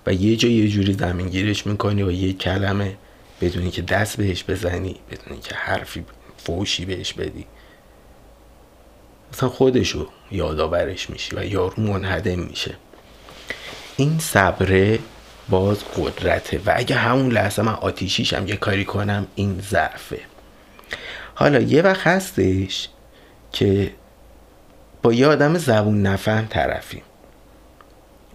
و 0.06 0.14
یه 0.14 0.36
جا 0.36 0.50
یه 0.50 0.68
جوری 0.68 0.94
زمین 0.94 1.30
گیرش 1.30 1.68
می‌کنی 1.68 2.04
و 2.04 2.12
یه 2.12 2.34
کلمه 2.34 2.98
بدونی 3.42 3.72
که 3.72 3.82
دست 3.82 4.18
بهش 4.18 4.44
بزنی 4.48 4.96
بدونی 5.12 5.40
که 5.42 5.56
حرفی 5.56 6.06
فوشی 6.38 6.86
بهش 6.86 7.14
بدی. 7.14 7.46
اصلا 9.34 9.50
خودشو 9.50 10.08
یادآورش 10.32 11.10
میشی 11.10 11.36
و 11.36 11.46
یارو 11.46 11.84
منهدم 11.84 12.40
میشه. 12.40 12.76
این 13.98 14.20
صبره 14.20 15.00
باز 15.50 15.84
قدرته 15.98 16.62
و 16.66 16.74
اگه 16.76 16.96
همون 16.96 17.32
لحظه 17.32 17.62
من 17.62 17.74
آتیشیشم 17.74 18.48
یه 18.48 18.56
کاری 18.56 18.86
کنم 18.86 19.28
این 19.36 19.62
ضعفه. 19.70 20.20
حالا 21.40 21.60
یه 21.60 21.82
وقت 21.82 22.08
هستش 22.08 22.90
که 23.52 23.92
با 25.02 25.14
یه 25.14 25.28
آدم 25.28 25.58
زبون 25.58 26.02
نفهم 26.02 26.48
طرفیم. 26.50 27.02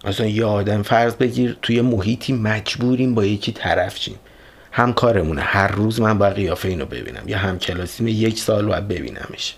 اصلا 0.05 0.25
یه 0.25 0.45
آدم 0.45 0.81
فرض 0.81 1.15
بگیر 1.15 1.57
توی 1.61 1.81
محیطی 1.81 2.33
مجبوریم 2.33 3.15
با 3.15 3.25
یکی 3.25 3.51
طرف 3.51 3.99
چیم 3.99 4.15
هم 4.71 4.93
کارمونه 4.93 5.41
هر 5.41 5.67
روز 5.67 6.01
من 6.01 6.17
با 6.17 6.29
قیافه 6.29 6.67
اینو 6.67 6.85
ببینم. 6.85 7.23
یا 7.27 7.37
هم 7.37 7.59
کلاسیم 7.59 8.07
یک 8.07 8.39
سال 8.39 8.65
باید 8.65 8.87
ببینمش. 8.87 9.55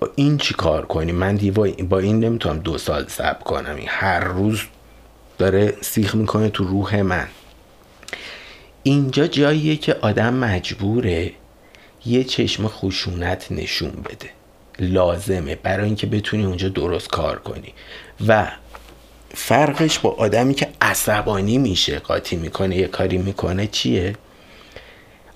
با 0.00 0.10
این 0.16 0.38
چی 0.38 0.54
کار 0.54 0.86
کنیم؟ 0.86 1.14
من 1.14 1.36
دیوا 1.36 1.68
با 1.88 1.98
این 1.98 2.24
نمی‌تونم 2.24 2.58
دو 2.58 2.78
سال 2.78 3.08
صبر 3.08 3.42
کنم. 3.42 3.76
این 3.76 3.88
هر 3.88 4.20
روز 4.20 4.62
داره 5.38 5.74
سیخ 5.80 6.14
می‌کنه 6.14 6.48
تو 6.48 6.64
روح 6.64 7.02
من. 7.02 7.26
اینجا 8.82 9.26
جاییه 9.26 9.76
که 9.76 9.94
آدم 9.94 10.34
مجبوره 10.34 11.32
یه 12.06 12.24
چشم 12.24 12.68
خشونت 12.68 13.52
نشون 13.52 13.90
بده. 13.90 14.30
لازمه 14.78 15.54
برای 15.54 15.86
اینکه 15.86 16.06
بتونی 16.06 16.44
اونجا 16.44 16.68
درست 16.68 17.08
کار 17.08 17.38
کنی. 17.38 17.74
و 18.28 18.48
فرقش 19.34 19.98
با 19.98 20.10
آدمی 20.10 20.54
که 20.54 20.68
عصبانی 20.80 21.58
میشه 21.58 21.98
قاطی 21.98 22.36
می‌کنه 22.36 22.76
یه 22.76 22.86
کاری 22.86 23.18
می‌کنه 23.18 23.66
چیه؟ 23.66 24.14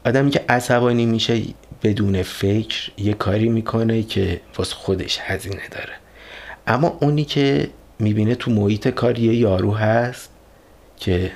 آدمی 0.07 0.31
که 0.31 0.45
عصبانی 0.49 1.07
میشه 1.07 1.43
بدون 1.83 2.23
فکر 2.23 2.91
یه 2.97 3.15
کاری 3.15 3.49
می‌کنه 3.49 4.03
که 4.03 4.41
واسه 4.57 4.75
خودش 4.75 5.19
هزینه 5.21 5.69
داره. 5.71 5.93
اما 6.67 6.99
اونی 7.01 7.25
که 7.25 7.71
می‌بینه 7.99 8.35
تو 8.35 8.51
محیط 8.51 8.89
کار 8.89 9.19
یه 9.19 9.35
یارو 9.35 9.75
هست 9.75 10.31
که 10.97 11.33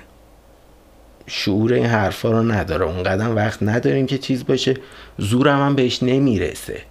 شعور 1.29 1.73
این 1.73 1.87
حرفا 1.87 2.31
رو 2.31 2.43
نداره. 2.43 2.85
اونقدر 2.85 3.35
وقت 3.35 3.63
نداریم 3.63 4.07
که 4.07 4.19
چیز 4.19 4.47
باشه. 4.47 4.75
زورم 5.19 5.67
هم 5.67 5.75
بهش 5.75 6.03
نمی‌رسه. 6.03 6.83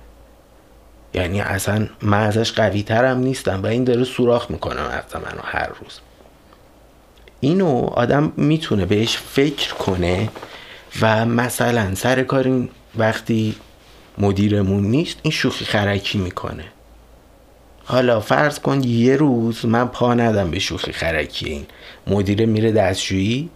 یعنی 1.14 1.42
اصلا 1.42 1.88
من 2.02 2.24
ازش 2.24 2.52
قوی 2.52 2.84
ترم 2.84 3.18
نیستم 3.18 3.64
و 3.64 3.66
این 3.66 3.84
داره 3.84 4.04
سوراخ 4.04 4.52
می‌کنه 4.52 4.82
مغز 4.82 5.16
منو 5.16 5.42
هر 5.44 5.70
روز. 5.82 6.00
اینو 7.40 7.86
آدم 7.86 8.34
می‌تونه 8.38 8.86
بهش 8.86 9.18
فکر 9.18 9.74
کنه 9.74 10.30
و 11.02 11.26
مثلا 11.26 11.96
سر 11.96 12.24
کار 12.24 12.44
این 12.44 12.70
وقتی 12.96 13.56
مدیرمون 14.18 14.84
نیست 14.84 15.18
این 15.22 15.32
شوخی 15.32 15.66
خرکی 15.66 16.18
می‌کنه. 16.18 16.64
حالا 17.86 18.20
فرض 18.20 18.60
کن 18.60 18.84
یه 18.84 19.16
روز 19.16 19.66
من 19.66 19.88
پا 19.88 20.14
ندم 20.14 20.52
به 20.52 20.60
شوخی 20.60 20.92
خرکی 20.92 21.50
این. 21.50 21.66
مدیره 22.08 22.46
میره 22.46 22.72
دستشویی 22.72 23.50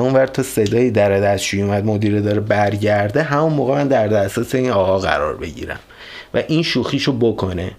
اون 0.00 0.14
ور 0.14 0.26
تا 0.26 0.42
صدای 0.42 0.90
در 0.90 1.20
دستشویی 1.20 1.62
اومد 1.62 1.84
مدیره 1.84 2.20
داره 2.20 2.40
برگرده 2.40 3.22
همون 3.22 3.52
موقع 3.52 3.74
من 3.74 3.88
در 3.88 4.08
دسترس 4.08 4.54
این 4.54 4.70
آقا 4.70 4.98
قرار 4.98 5.36
بگیرم 5.36 5.78
و 6.34 6.42
این 6.48 6.62
شوخیشو 6.62 7.12
بکنه 7.12 7.70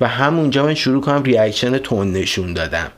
و 0.00 0.08
همونجا 0.08 0.64
من 0.64 0.74
شروع 0.74 1.02
کنم 1.02 1.22
ریاکشن 1.22 1.78
تون 1.78 2.12
نشون 2.12 2.52
دادم 2.52 2.90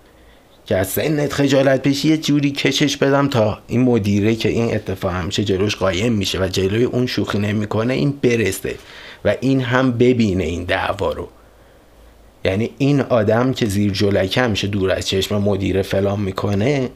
که 0.66 0.76
از 0.76 0.88
سنت 0.88 1.32
خجالت 1.32 1.82
پیشی 1.82 2.08
یه 2.08 2.16
جوری 2.16 2.50
کشش 2.50 2.96
بدم 2.96 3.28
تا 3.28 3.58
این 3.66 3.82
مدیره 3.82 4.34
که 4.34 4.48
این 4.48 4.74
اتفاق 4.74 5.12
همیشه 5.12 5.44
جلوش 5.44 5.76
قایم 5.76 6.12
میشه 6.12 6.38
و 6.38 6.48
جلوی 6.48 6.84
اون 6.84 7.06
شوخی 7.06 7.38
نمی‌کنه 7.38 7.94
این 7.94 8.18
برسه 8.22 8.74
و 9.24 9.34
این 9.40 9.60
هم 9.60 9.92
ببینه 9.92 10.44
این 10.44 10.64
دعوا 10.64 11.12
رو. 11.12 11.28
یعنی 12.44 12.70
این 12.78 13.00
آدم 13.00 13.52
که 13.52 13.66
زیر 13.66 13.92
جلکه 13.92 14.46
میشه 14.46 14.66
دور 14.66 14.90
از 14.90 15.08
چشم 15.08 15.38
مدیر 15.38 15.82
فلان 15.82 16.20
می‌کنه 16.20 16.90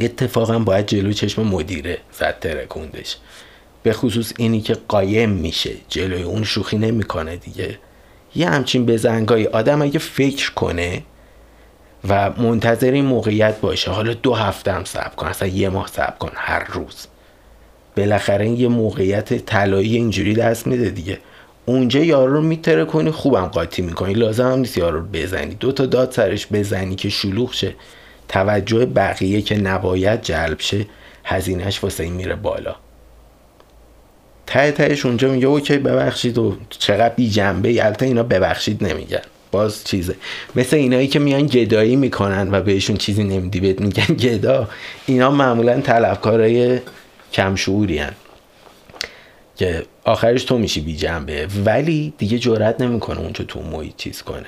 اتفاقا 0.00 0.58
باید 0.58 0.86
جلو 0.86 1.12
چشم 1.12 1.42
مدیره 1.42 1.98
زد 2.12 2.38
ترکوندش 2.40 3.16
به 3.82 3.92
خصوص 3.92 4.32
اینی 4.36 4.60
که 4.60 4.76
قایم 4.88 5.30
میشه 5.30 5.70
جلوی 5.88 6.22
اون 6.22 6.44
شوخی 6.44 6.78
نمی‌کنه 6.78 7.36
دیگه. 7.36 7.78
یه 8.34 8.48
همچین 8.48 8.86
بزنگایی 8.86 9.46
آدم 9.46 9.82
اگه 9.82 9.98
فکر 9.98 10.52
کنه 10.52 11.02
و 12.08 12.30
منتظر 12.30 12.90
این 12.90 13.04
موقعیت 13.04 13.60
باشه 13.60 13.90
حالا 13.90 14.14
دو 14.14 14.34
هفته 14.34 14.72
هم 14.72 14.84
صبر 14.84 15.14
کن 15.16 15.26
اصلا 15.26 15.48
یه 15.48 15.68
ماه 15.68 15.86
صبر 15.86 16.16
کن 16.18 16.30
هر 16.34 16.64
روز. 16.64 17.06
بالاخره 17.96 18.48
یه 18.48 18.68
موقعیت 18.68 19.34
طلایی 19.46 19.96
اینجوری 19.96 20.34
دست 20.34 20.66
میده 20.66 20.90
دیگه. 20.90 21.18
اونجا 21.66 22.00
یارو 22.00 22.34
رو 22.34 22.42
میتره 22.42 22.84
کنی 22.84 23.10
خوبم 23.10 23.46
قاطی 23.46 23.82
می‌کنی. 23.82 24.14
لازم 24.14 24.52
هم 24.52 24.58
نیست 24.58 24.78
یارو 24.78 24.98
رو 24.98 25.06
بزنی. 25.12 25.54
دو 25.54 25.72
تا 25.72 25.86
داد 25.86 26.12
سرش 26.12 26.46
بزنی 26.46 26.94
که 26.94 27.08
شلوغ 27.08 27.52
شه. 27.52 27.74
توجه 28.28 28.86
بقیه 28.86 29.42
که 29.42 29.56
نباید 29.56 30.22
جلب 30.22 30.60
شه 30.60 30.86
هزینهش 31.24 31.84
واسه 31.84 32.04
این 32.04 32.12
میره 32.12 32.34
بالا. 32.34 32.76
ته 34.46 34.72
تهش 34.72 35.06
اونجا 35.06 35.30
میگه 35.30 35.46
اوکی 35.46 35.78
ببخشید 35.78 36.38
و 36.38 36.56
چقدر 36.70 37.14
بی 37.14 37.30
جنبه 37.30 37.84
البته 37.84 38.06
اینا 38.06 38.22
ببخشید 38.22 38.84
نمیگن. 38.84 39.20
باز 39.50 39.84
چیزه. 39.84 40.14
مثل 40.56 40.76
اینایی 40.76 41.08
که 41.08 41.18
میان 41.18 41.46
گدایی 41.46 41.96
می‌کنن 41.96 42.54
و 42.54 42.60
بهشون 42.60 42.96
چیزی 42.96 43.24
نمیدی 43.24 43.60
بهت 43.60 43.80
میگن 43.80 44.14
گدا. 44.14 44.68
اینا 45.06 45.30
معمولا 45.30 45.80
طلبکارای 45.80 46.80
کم 47.32 47.54
هن. 47.68 48.12
که 49.56 49.86
آخرش 50.04 50.44
تو 50.44 50.58
میشی 50.58 50.80
بی 50.80 50.96
جنبه 50.96 51.48
ولی 51.64 52.12
دیگه 52.18 52.38
جرات 52.38 52.80
نمی‌کنه 52.80 53.20
اونجا 53.20 53.44
تو 53.44 53.62
محیط 53.62 53.96
چیز 53.96 54.22
کنه. 54.22 54.46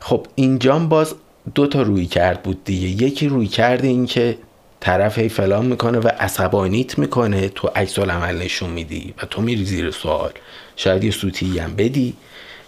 خب 0.00 0.26
اینجام 0.34 0.88
باز 0.88 1.14
دو 1.54 1.66
تا 1.66 1.82
روی 1.82 2.06
کرد 2.06 2.42
بود 2.42 2.64
دیگه. 2.64 3.04
یکی 3.04 3.28
روی 3.28 3.46
کرده 3.46 3.88
این 3.88 4.06
که 4.06 4.38
طرف 4.80 5.18
هی 5.18 5.28
فلان 5.28 5.66
می‌کنه 5.66 5.98
و 5.98 6.08
عصبانیت 6.08 6.98
می‌کنه. 6.98 7.48
تو 7.48 7.68
عکس 7.68 7.98
عمل 7.98 8.42
نشون 8.42 8.70
میدی 8.70 9.14
و 9.22 9.26
تو 9.26 9.42
میری 9.42 9.64
زیر 9.64 9.90
سوال. 9.90 10.32
شاید 10.76 11.04
یه 11.04 11.10
سوتی 11.10 11.58
هم 11.58 11.74
بدی. 11.76 12.14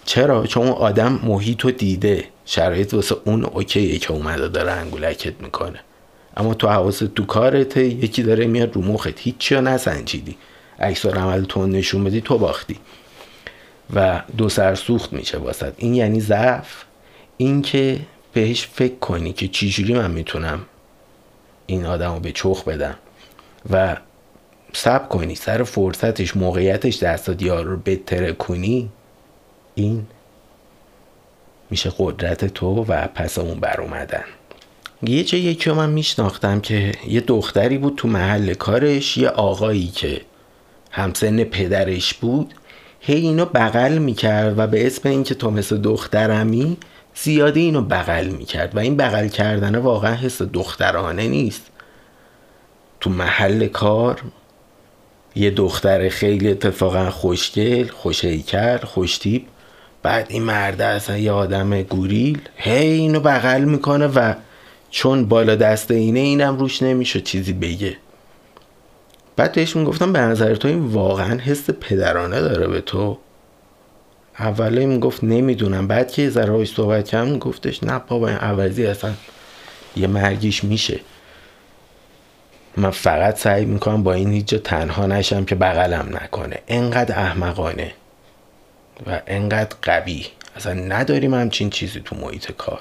چرا؟ 0.04 0.46
چون 0.46 0.66
اون 0.66 0.72
آدم 0.72 1.20
محیط 1.24 1.60
رو 1.60 1.70
دیده. 1.70 2.24
شرایط 2.46 2.94
واسه 2.94 3.16
اون 3.24 3.44
اوکیه 3.44 3.98
که 3.98 4.12
اومده 4.12 4.48
داره 4.48 4.72
انگولکت 4.72 5.40
می‌کنه. 5.40 5.80
اما 6.36 6.54
تو 6.54 6.68
حواست 6.68 7.04
تو 7.04 7.26
کارته. 7.26 7.84
یکی 7.84 8.22
داره 8.22 8.46
میاد 8.46 8.74
رو 8.76 8.82
مخت. 8.82 9.18
هیچی 9.18 9.54
رو 9.54 9.60
نسنجیدی. 9.60 10.36
عکس 10.80 11.06
عمل 11.06 11.44
تو 11.44 11.66
نشون 11.66 12.04
بدی 12.04 12.20
تو 12.20 12.38
باختی. 12.38 12.76
و 13.94 14.22
دو 14.36 14.48
سر 14.48 14.74
سوخت 14.74 15.12
میشه 15.12 15.38
واسط 15.38 15.72
این 15.76 15.94
یعنی 15.94 16.20
ضعف. 16.20 16.84
این 17.36 17.62
که 17.62 17.98
بهش 18.34 18.66
فکر 18.66 18.94
کنی 18.94 19.32
که 19.32 19.48
چجوری 19.48 19.94
من 19.94 20.10
می‌تونم 20.10 20.66
این 21.66 21.86
آدم 21.86 22.12
رو 22.12 22.20
به 22.20 22.32
چخ 22.32 22.64
بدم 22.64 22.94
و 23.70 23.96
سب 24.72 25.08
کنی 25.08 25.34
سر 25.34 25.62
فرصتش 25.62 26.36
موقعیتش 26.36 27.02
دست 27.02 27.30
دیار 27.30 27.64
رو 27.64 27.76
بتره 27.76 28.32
کنی 28.32 28.90
این 29.74 30.06
میشه 31.70 31.92
قدرت 31.98 32.44
تو 32.44 32.84
و 32.88 33.06
پس 33.06 33.38
اون 33.38 33.60
بر 33.60 33.80
اومدن. 33.80 34.24
یه 35.02 35.24
چه 35.24 35.38
یکی 35.38 35.70
من 35.70 35.90
میشناختم 35.90 36.60
که 36.60 36.92
یه 37.08 37.20
دختری 37.20 37.78
بود 37.78 37.94
تو 37.96 38.08
محل 38.08 38.54
کارش 38.54 39.16
یه 39.16 39.28
آقایی 39.28 39.86
که 39.86 40.20
همسن 40.90 41.44
پدرش 41.44 42.14
بود 42.14 42.54
هی 43.00 43.14
اینو 43.14 43.44
بغل 43.44 43.98
می‌کرد 43.98 44.58
و 44.58 44.66
به 44.66 44.86
اسم 44.86 45.08
اینکه 45.08 45.34
تو 45.34 45.50
مثل 45.50 45.78
دخترمی 45.78 46.76
زیادی 47.14 47.60
اینو 47.60 47.82
بغل 47.82 48.26
می‌کرد 48.26 48.76
و 48.76 48.78
این 48.78 48.96
بغل 48.96 49.28
کردنه 49.28 49.78
واقعا 49.78 50.14
حس 50.14 50.42
دخترانه 50.42 51.28
نیست. 51.28 51.62
تو 53.00 53.10
محل 53.10 53.66
کار 53.66 54.22
یه 55.34 55.50
دختر 55.50 56.08
خیلی 56.08 56.50
اتفاقا 56.50 57.10
خوشگل 57.10 57.88
خوشیکر 57.88 58.78
خوشتیب 58.78 59.46
بعد 60.02 60.26
این 60.28 60.42
مرده 60.42 60.84
اصلا 60.84 61.18
یه 61.18 61.32
آدم 61.32 61.82
گوریل 61.82 62.40
هی 62.56 62.88
اینو 62.88 63.20
بغل 63.20 63.64
می‌کنه 63.64 64.06
و 64.06 64.34
چون 64.90 65.28
بالا 65.28 65.54
دست 65.54 65.90
اینه 65.90 66.20
اینم 66.20 66.58
روش 66.58 66.82
نمیشه 66.82 67.20
چیزی 67.20 67.52
بگه. 67.52 67.96
بعد 69.36 69.52
بهش 69.52 69.76
می‌گفتم 69.76 70.12
به 70.12 70.20
نظر 70.20 70.54
تو 70.54 70.68
این 70.68 70.84
واقعا 70.84 71.38
حس 71.38 71.70
پدرانه 71.70 72.40
داره 72.40 72.66
به 72.66 72.80
تو؟ 72.80 73.18
اوله 74.38 74.86
می‌گفت 74.86 75.24
نمی‌دونم. 75.24 75.86
بعد 75.86 76.12
که 76.12 76.30
ذره 76.30 76.64
صحبت 76.64 77.08
کردم 77.08 77.38
گفتش 77.38 77.84
نه 77.84 77.98
بابا 77.98 78.28
این 78.28 78.36
عوضی 78.36 78.86
اصلا 78.86 79.12
یه 79.96 80.06
مرگیش 80.06 80.64
میشه. 80.64 81.00
من 82.76 82.90
فقط 82.90 83.38
سعی 83.38 83.64
می‌کنم 83.64 84.02
با 84.02 84.12
این 84.12 84.32
هیچ 84.32 84.54
تنها 84.54 85.06
نشم 85.06 85.44
که 85.44 85.54
بغلم 85.54 86.18
نکنه. 86.22 86.58
انقدر 86.68 87.18
احمقانه 87.18 87.92
و 89.06 89.20
انقدر 89.26 89.76
قوی. 89.82 90.26
اصلا 90.56 90.72
نداریم 90.72 91.34
همچین 91.34 91.70
چیزی 91.70 92.00
تو 92.04 92.16
محیط 92.16 92.52
کار. 92.52 92.80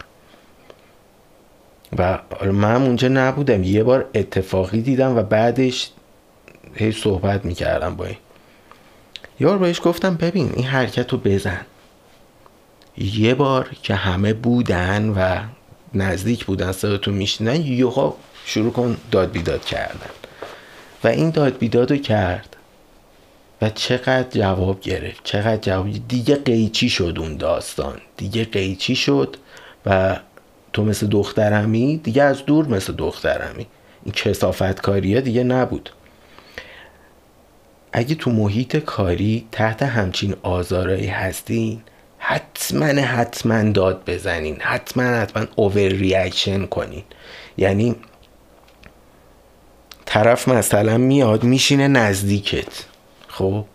و 1.97 2.19
من 2.51 2.81
اونجا 2.81 3.07
نبودم. 3.07 3.63
یه 3.63 3.83
بار 3.83 4.05
اتفاقی 4.13 4.81
دیدم 4.81 5.17
و 5.17 5.23
بعدش 5.23 5.89
هی 6.75 6.91
صحبت 6.91 7.45
می‌کردم 7.45 7.95
با 7.95 8.05
این. 8.05 8.17
یار 9.39 9.57
بهش 9.57 9.81
گفتم 9.83 10.15
ببین 10.15 10.51
این 10.55 10.65
حرکت 10.65 11.11
رو 11.11 11.17
بزن. 11.17 11.65
یه 12.97 13.33
بار 13.33 13.69
که 13.83 13.95
همه 13.95 14.33
بودن 14.33 15.09
و 15.09 15.39
نزدیک 15.93 16.45
بودن 16.45 16.71
صداتو 16.71 17.11
میشنن 17.11 17.61
یوها 17.61 18.17
شروع 18.45 18.71
کن 18.71 18.97
داد 19.11 19.31
بیداد 19.31 19.65
کردن. 19.65 20.09
و 21.03 21.07
این 21.07 21.29
داد 21.29 21.57
بیداد 21.57 21.91
رو 21.91 21.97
کرد 21.97 22.55
و 23.61 23.69
چقدر 23.69 24.29
جواب 24.29 24.81
گرفت 24.81 25.21
چقدر 25.23 25.57
جواب 25.57 26.07
دیگه 26.07 26.35
قیچی 26.35 26.89
شد 26.89 27.15
اون 27.19 27.37
داستان. 27.37 28.01
دیگه 28.17 28.45
قیچی 28.45 28.95
شد 28.95 29.37
و 29.85 30.19
تو 30.73 30.83
مثل 30.85 31.07
دخترمی 31.07 31.97
دیگه 31.97 32.23
از 32.23 32.45
دور 32.45 32.67
مثل 32.67 32.93
دخترمی. 32.93 33.67
این 34.03 34.13
کسافت 34.13 34.81
کاریه 34.81 35.21
دیگه 35.21 35.43
نبود. 35.43 35.89
اگه 37.95 38.15
تو 38.15 38.31
محیط 38.31 38.77
کاری 38.77 39.47
تحت 39.51 39.83
همچین 39.83 40.35
آزارایی 40.43 41.07
هستین 41.07 41.81
حتما 42.17 42.85
حتما 42.85 43.71
داد 43.71 44.03
بزنین. 44.05 44.57
حتما 44.61 45.03
حتما 45.03 45.45
اوور 45.55 45.87
ریاکشن 45.87 46.65
کنین. 46.65 47.03
یعنی 47.57 47.95
طرف 50.05 50.47
مثلا 50.47 50.97
میاد 50.97 51.43
میشینه 51.43 51.87
نزدیکت. 51.87 52.85
خب؟ 53.27 53.65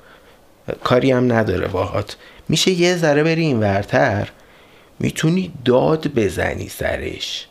کاری 0.84 1.10
هم 1.10 1.32
نداره 1.32 1.68
باهات. 1.68 2.16
میشه 2.48 2.70
یه 2.70 2.96
ذره 2.96 3.22
بری 3.22 3.42
این 3.42 3.60
ورتر 3.60 4.28
می‌تونی 4.98 5.52
داد 5.64 6.08
بزنی 6.08 6.68
سرش. 6.68 7.46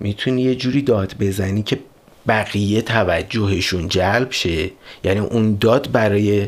می‌تونی 0.00 0.42
یه 0.42 0.54
جوری 0.54 0.82
داد 0.82 1.14
بزنی 1.20 1.62
که 1.62 1.78
بقیه 2.28 2.82
توجهشون 2.82 3.88
جلب 3.88 4.30
شه. 4.30 4.70
یعنی 5.04 5.20
اون 5.20 5.56
داد 5.60 5.92
برای 5.92 6.46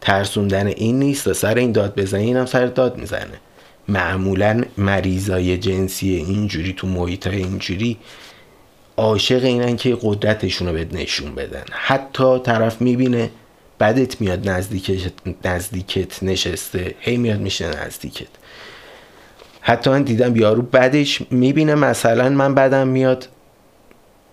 ترسوندن 0.00 0.66
این 0.66 0.98
نیست 0.98 1.32
سر 1.32 1.54
این 1.54 1.72
داد 1.72 1.94
بزنی 2.00 2.24
اینم 2.24 2.46
سر 2.46 2.66
داد 2.66 2.98
می‌زنه. 2.98 3.40
معمولا 3.88 4.62
مریضای 4.78 5.58
جنسی 5.58 6.08
اینجوری 6.08 6.72
تو 6.72 6.86
محیط 6.86 7.26
اینجوری 7.26 7.96
عاشق 8.96 9.44
اینن 9.44 9.76
که 9.76 9.98
قدرتشون 10.02 10.68
رو 10.68 10.74
بهت 10.74 10.94
نشون 10.94 11.34
بدن. 11.34 11.64
حتی 11.70 12.38
طرف 12.38 12.80
می‌بینه 12.80 13.30
بدت 13.80 14.20
میاد 14.20 14.48
نزدیکت, 14.48 15.12
نزدیکت 15.44 16.22
نشسته. 16.22 16.94
هی 17.00 17.16
میاد 17.16 17.40
میشه 17.40 17.86
نزدیکت. 17.86 18.28
حتی 19.60 19.90
من 19.90 20.02
دیدم 20.02 20.36
یارو 20.36 20.62
بعدش 20.62 21.22
می‌بینه 21.30 21.74
مثلا 21.74 22.28
من 22.28 22.54
بعدم 22.54 22.88
میاد. 22.88 23.28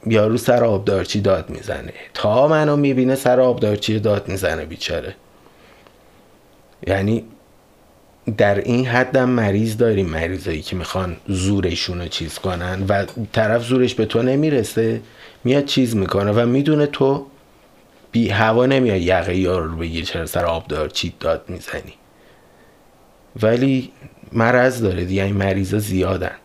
یارو 0.05 0.37
سر 0.37 0.63
آبدارچی 0.63 1.21
داد 1.21 1.49
می‌زنه. 1.49 1.93
تا 2.13 2.47
منو 2.47 2.75
می‌بینه 2.75 3.15
سر 3.15 3.39
آبدارچی 3.39 3.99
داد 3.99 4.27
می‌زنه 4.27 4.65
بیچاره. 4.65 5.15
یعنی 6.87 7.23
در 8.37 8.57
این 8.59 8.85
حدم 8.85 9.29
مریض 9.29 9.77
داریم 9.77 10.09
مریضایی 10.09 10.61
که 10.61 10.75
می‌خوان 10.75 11.17
زورشون 11.27 12.01
رو 12.01 12.07
چیز 12.07 12.39
کنن 12.39 12.85
و 12.89 13.05
طرف 13.33 13.63
زورش 13.63 13.95
به 13.95 14.05
تو 14.05 14.21
نمی‌رسه 14.21 15.01
میاد 15.43 15.65
چیز 15.65 15.95
می‌کنه 15.95 16.31
و 16.31 16.45
می‌دونه 16.45 16.85
تو 16.85 17.25
بی 18.11 18.29
هوا 18.29 18.65
نمیاد 18.65 19.01
یقه 19.01 19.35
یارو 19.35 19.71
رو 19.71 19.77
بگیر 19.77 20.05
چرا 20.05 20.25
سر 20.25 20.45
آبدارچی 20.45 21.13
داد 21.19 21.43
می‌زنی. 21.47 21.93
ولی 23.41 23.91
مرض 24.31 24.81
داره 24.81 25.05
دیگه 25.05 25.23
این 25.23 25.37
مریضا 25.37 25.79
زیادن. 25.79 26.35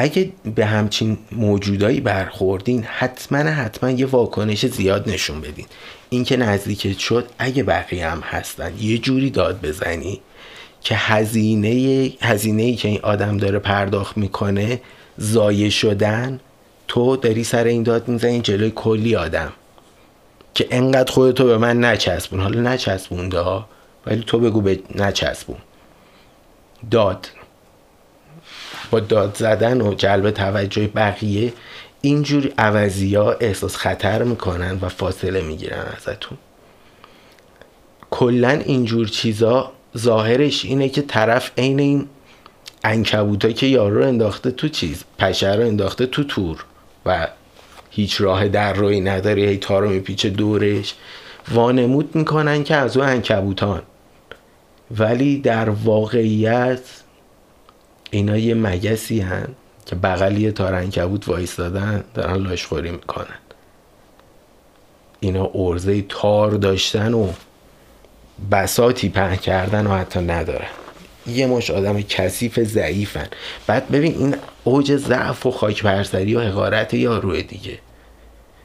اگه 0.00 0.32
به 0.54 0.66
همچین 0.66 1.18
موجودایی 1.32 2.00
برخوردین 2.00 2.82
حتما 2.82 3.38
حتما 3.38 3.90
یه 3.90 4.06
واکنش 4.06 4.66
زیاد 4.66 5.10
نشون 5.10 5.40
بدین. 5.40 5.66
اینکه 6.10 6.36
نزدیکت 6.36 6.98
شد 6.98 7.28
اگه 7.38 7.62
بقیه 7.62 8.08
هم 8.08 8.20
هستن 8.20 8.72
یه 8.80 8.98
جوری 8.98 9.30
داد 9.30 9.60
بزنی 9.60 10.20
که 10.80 10.94
هزینه 10.96 12.12
هزینه 12.20 12.62
ای 12.62 12.74
که 12.74 12.88
این 12.88 13.00
آدم 13.02 13.36
داره 13.36 13.58
پرداخت 13.58 14.16
می‌کنه 14.16 14.80
زایه 15.16 15.70
شدن 15.70 16.40
تو 16.88 17.16
داری 17.16 17.44
سر 17.44 17.64
این 17.64 17.82
داد 17.82 18.08
می‌زنی 18.08 18.40
جلوی 18.40 18.72
کلی 18.74 19.16
آدم 19.16 19.52
که 20.54 20.66
انقدر 20.70 21.12
خودتو 21.12 21.44
به 21.44 21.58
من 21.58 21.84
نچسبون. 21.84 22.40
حالا 22.40 22.60
نچسبونده 22.60 23.40
ها 23.40 23.68
ولی 24.06 24.24
تو 24.26 24.38
بگو 24.38 24.60
به 24.60 24.80
نچسبون. 24.94 25.58
داد. 26.90 27.28
با 28.90 29.00
داد 29.00 29.36
زدن 29.36 29.80
و 29.80 29.94
جلب 29.94 30.30
توجه 30.30 30.86
بقیه 30.86 31.52
اینجور 32.00 32.50
عوضی 32.58 33.14
ها 33.14 33.32
احساس 33.32 33.76
خطر 33.76 34.22
می‌کنن 34.22 34.78
و 34.82 34.88
فاصله 34.88 35.40
می‌گیرن 35.40 35.86
ازتون. 35.96 36.38
کلا 38.10 38.48
اینجور 38.50 39.08
چیزا 39.08 39.72
ظاهرش 39.98 40.64
اینه 40.64 40.88
که 40.88 41.02
طرف 41.02 41.50
عین 41.58 41.80
این 41.80 42.08
انکبوتا 42.84 43.50
که 43.50 43.66
یارو 43.66 44.06
انداخته 44.06 44.50
تو 44.50 44.68
چیز 44.68 45.04
پشه 45.18 45.54
رو 45.54 45.62
انداخته 45.62 46.06
تو 46.06 46.24
تور 46.24 46.64
و 47.06 47.28
هیچ 47.90 48.20
راه 48.20 48.48
در 48.48 48.72
روی 48.72 49.00
نداره 49.00 49.42
هی 49.42 49.56
تارو 49.56 49.88
میپیچه 49.88 50.30
دورش. 50.30 50.94
وانمود 51.54 52.14
می‌کنن 52.14 52.64
که 52.64 52.74
از 52.74 52.96
اون 52.96 53.08
انکبوتان 53.08 53.82
ولی 54.90 55.38
در 55.38 55.70
واقعیت 55.70 56.80
اینا 58.10 58.36
یه 58.36 58.54
مگسی 58.54 59.20
هن 59.20 59.48
که 59.86 59.96
بغل 59.96 60.36
یه 60.36 60.52
تار 60.52 60.74
انکبوت 60.74 61.28
وایستادن 61.28 62.04
دارن 62.14 62.36
لاشخوری 62.36 62.90
می‌کنن. 62.90 63.38
اینا 65.20 65.50
ارزه 65.54 66.02
تار 66.08 66.50
داشتن 66.50 67.14
و 67.14 67.32
بساتی 68.50 69.08
په 69.08 69.36
کردن 69.36 69.86
و 69.86 69.94
حتی 69.94 70.20
ندارن. 70.20 70.68
یه 71.26 71.46
مش 71.46 71.70
آدم 71.70 72.02
کثیف 72.02 72.60
ضعیفن. 72.60 73.26
بعد 73.66 73.90
ببین 73.90 74.14
این 74.14 74.36
اوج 74.64 74.96
ضعف 74.96 75.46
و 75.46 75.50
خاک 75.50 75.82
پرسری 75.82 76.34
و 76.34 76.40
حقارت 76.40 76.94
یاروه 76.94 77.42
دیگه 77.42 77.78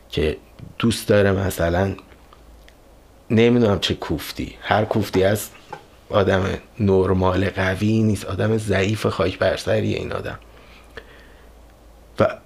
که 0.10 0.38
دوست 0.80 1.08
داره 1.08 1.32
مثلا 1.32 1.96
نمی‌دونم 3.30 3.80
چه 3.80 3.94
کوفتی. 3.94 4.56
هر 4.62 4.86
کوفتی 4.86 5.24
از 5.24 5.50
آدم 6.10 6.58
نرمال 6.80 7.50
قوی 7.50 8.04
نیست 8.04 8.26
آدم 8.26 8.58
ضعیف 8.58 9.06
خاک 9.06 9.40
برسری 9.40 9.94
این 9.94 10.14
آدم. 10.14 10.40
و 12.20 12.38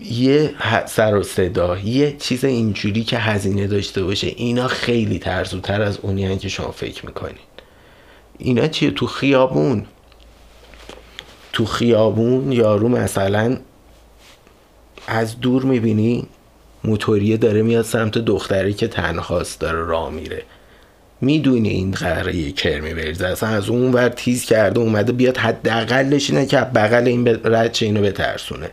یه 0.00 0.54
سر 0.86 1.14
و 1.14 1.22
صدا 1.22 1.78
یه 1.78 2.16
چیز 2.16 2.44
اینجوری 2.44 3.04
که 3.04 3.18
هزینه 3.18 3.66
داشته 3.66 4.02
باشه 4.02 4.26
اینا 4.26 4.68
خیلی 4.68 5.18
ترزوتر 5.18 5.82
از 5.82 5.98
اونی 6.02 6.38
که 6.38 6.48
شما 6.48 6.70
فکر 6.70 7.06
می‌کنین. 7.06 7.36
اینا 8.38 8.66
چیه؟ 8.66 8.90
تو 8.90 9.06
خیابون. 9.06 9.86
تو 11.52 11.64
خیابون 11.64 12.52
یارو 12.52 12.88
مثلا 12.88 13.56
از 15.06 15.40
دور 15.40 15.62
می‌بینی 15.62 16.26
موتوریه 16.84 17.36
داره 17.36 17.62
میاد 17.62 17.84
سمت 17.84 18.18
دختری 18.18 18.74
که 18.74 18.88
تنهاست 18.88 19.60
داره 19.60 19.84
راه 19.84 20.10
میره. 20.10 20.42
می‌دونی 21.22 21.68
این 21.68 21.90
قراره 21.90 22.36
یه 22.36 22.52
کرمی 22.52 22.94
بریزه. 22.94 23.26
اصلا 23.26 23.48
از 23.48 23.68
اون 23.68 23.92
ور 23.92 24.08
تیز 24.08 24.44
کرده 24.44 24.80
اومده 24.80 25.12
بیاد 25.12 25.36
حداقلش 25.36 26.30
اینه 26.30 26.46
که 26.46 26.56
بغل 26.56 27.06
این 27.06 27.28
رد 27.44 27.78
اینو 27.80 28.02
بترسونه. 28.02 28.70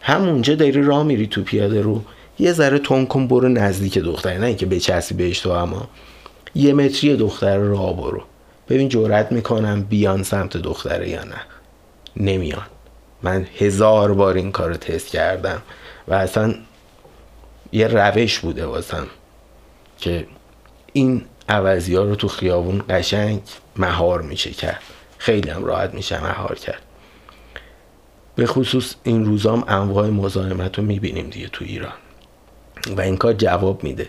همونجا 0.00 0.54
داری 0.54 0.82
راه 0.82 1.02
میری 1.02 1.26
تو 1.26 1.42
پیاده 1.42 1.82
رو. 1.82 2.02
یه 2.38 2.52
ذره 2.52 2.78
تون 2.78 3.06
کن 3.06 3.26
برو 3.26 3.48
نزدیک 3.48 3.98
دختر 3.98 4.38
نه 4.38 4.46
اینکه 4.46 4.66
بچسبی 4.66 5.14
بهش 5.14 5.40
تو 5.40 5.50
اما. 5.50 5.88
یه 6.54 6.72
متری 6.72 7.16
دختر 7.16 7.56
راه 7.56 7.96
برو. 7.96 8.22
ببین 8.68 8.88
جورت 8.88 9.32
می‌کنم 9.32 9.82
بیان 9.82 10.22
سمت 10.22 10.56
دختره 10.56 11.08
یا 11.08 11.24
نه. 11.24 11.40
نمیان. 12.16 12.66
من 13.22 13.46
هزار 13.58 14.14
بار 14.14 14.34
این 14.34 14.52
کار 14.52 14.74
تست 14.74 15.06
کردم 15.06 15.62
و 16.08 16.14
اصلا 16.14 16.54
یه 17.72 17.86
روش 17.86 18.38
بوده 18.38 18.66
واسم 18.66 19.06
که 19.98 20.26
این 20.92 21.22
عوضی 21.48 21.94
ها 21.94 22.02
رو 22.02 22.14
تو 22.14 22.28
خیابون 22.28 22.82
قشنگ 22.88 23.40
مهار 23.76 24.22
میشه 24.22 24.50
کرد. 24.50 24.82
خیلی 25.18 25.50
هم 25.50 25.64
راحت 25.64 25.94
میشه 25.94 26.24
مهار 26.24 26.54
کرد. 26.54 26.82
به 28.34 28.46
خصوص 28.46 28.94
این 29.02 29.24
روزام 29.24 29.64
انواع 29.68 30.06
مزاحمت 30.06 30.78
رو 30.78 30.84
می‌بینیم 30.84 31.30
دیگه 31.30 31.48
تو 31.48 31.64
ایران. 31.64 31.92
و 32.96 33.00
این 33.00 33.16
کار 33.16 33.32
جواب 33.32 33.84
میده. 33.84 34.08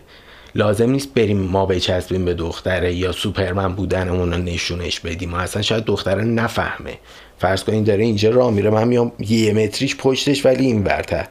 لازم 0.55 0.89
نیست 0.89 1.13
بریم 1.13 1.37
ما 1.37 1.65
بچسبیم 1.65 2.25
به 2.25 2.33
دختره 2.33 2.93
یا 2.93 3.11
سوپرمن 3.11 3.75
بودنمون 3.75 4.33
رو 4.33 4.37
نشونش 4.37 4.99
بدیم. 4.99 5.29
ما 5.29 5.37
اصلا 5.37 5.61
شاید 5.61 5.85
دختره 5.85 6.23
نفهمه. 6.23 6.97
فرض 7.39 7.63
این 7.67 7.83
داره 7.83 8.03
اینجا 8.03 8.29
راه 8.29 8.51
میره 8.51 8.69
من 8.69 8.87
میام 8.87 9.11
یه 9.19 9.53
متریش 9.53 9.95
پشتش 9.95 10.45
ولی 10.45 10.65
این 10.65 10.83
برتر 10.83 11.27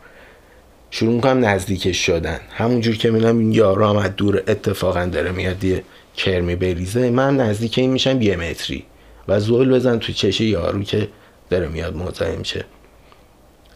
شروع 0.91 1.15
می‌کنم 1.15 1.45
نزدیکش 1.45 2.07
شدن. 2.07 2.41
همونجور 2.51 2.97
که 2.97 3.11
می‌بینم 3.11 3.39
این 3.39 3.53
یارو 3.53 3.87
هم 3.87 3.97
از 3.97 4.17
دور 4.17 4.43
اتفاقا 4.49 5.07
داره 5.07 5.33
میاد 5.33 5.65
یه 5.65 5.85
کرمی 6.17 6.57
بریزه. 6.57 7.11
من 7.11 7.37
نزدیک 7.37 7.79
این 7.79 7.91
میشم 7.91 8.23
یه 8.23 8.37
متری. 8.37 8.85
و 9.29 9.41
زول 9.41 9.75
بزن 9.75 9.99
تو 9.99 10.13
چشه 10.13 10.45
یارو 10.45 10.83
که 10.83 11.09
داره 11.51 11.69
میاد 11.69 11.97
مزاحم 11.97 12.43
شه. 12.43 12.65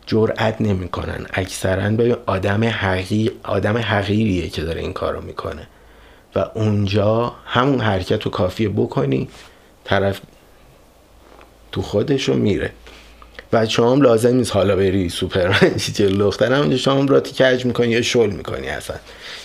جرأت 0.06 0.60
نمی‌کنن. 0.60 1.26
اکثرا 1.32 1.90
به 1.90 2.18
آدم 2.26 2.64
حقیر 2.64 3.32
آدم 3.42 3.78
حقیریه 3.78 4.48
که 4.48 4.62
داره 4.62 4.80
این 4.80 4.92
کارو 4.92 5.20
می‌کنه. 5.20 5.66
و 6.36 6.44
اونجا 6.54 7.34
همون 7.46 7.80
حرکت 7.80 8.22
رو 8.22 8.30
کافیه 8.30 8.68
بکنی 8.68 9.28
طرف 9.84 10.20
تو 11.72 11.82
خودشو 11.82 12.34
میره. 12.34 12.70
و 13.52 13.66
شما 13.66 13.92
هم 13.92 14.02
لازم 14.02 14.36
نیست 14.36 14.52
حالا 14.52 14.76
بری 14.76 15.08
سوپرمن 15.08 15.76
جلو 15.94 16.18
دختر 16.18 16.52
همونجا 16.52 16.76
شما 16.76 16.94
هم 16.94 17.08
راتی 17.08 17.44
کج 17.44 17.64
می‌کنی 17.64 17.88
یا 17.88 18.02
شل 18.02 18.30
می‌کنی 18.30 18.68
اصلا. 18.68 18.96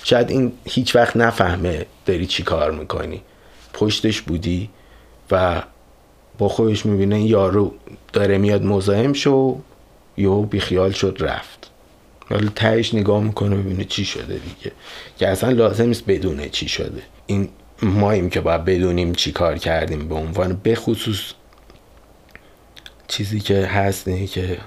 شاید 0.03 0.29
این 0.29 0.51
هیچ 0.65 0.95
وقت 0.95 1.17
نفهمه 1.17 1.85
داری 2.05 2.25
چی 2.25 2.43
کار 2.43 2.71
می‌کنی. 2.71 3.21
پشتش 3.73 4.21
بودی 4.21 4.69
و 5.31 5.63
با 6.37 6.49
خودش 6.49 6.85
می‌بینه 6.85 7.21
یارو 7.21 7.73
داره 8.13 8.37
میاد 8.37 8.63
مزاحم 8.63 9.13
شو 9.13 9.57
یهو 10.17 10.43
بیخیال 10.43 10.91
شد 10.91 11.17
رفت. 11.19 11.69
حالا 12.29 12.49
تهش 12.55 12.93
نگاه 12.93 13.23
می‌کنه 13.23 13.55
ببینه 13.55 13.83
چی 13.83 14.05
شده 14.05 14.33
دیگه. 14.33 14.71
که 15.19 15.27
اصلا 15.27 15.49
لازم 15.49 15.85
نیست 15.85 16.03
بدونه 16.07 16.49
چی 16.49 16.67
شده. 16.67 17.01
این 17.25 17.49
ماییم 17.81 18.29
که 18.29 18.41
باید 18.41 18.65
بدونیم 18.65 19.13
چی 19.13 19.31
کار 19.31 19.57
کردیم 19.57 20.07
به 20.07 20.15
عنوان 20.15 20.61
بخصوص 20.65 21.33
چیزی 23.07 23.39
که 23.39 23.65
هست 23.65 24.07
اینه 24.07 24.27
که 24.27 24.57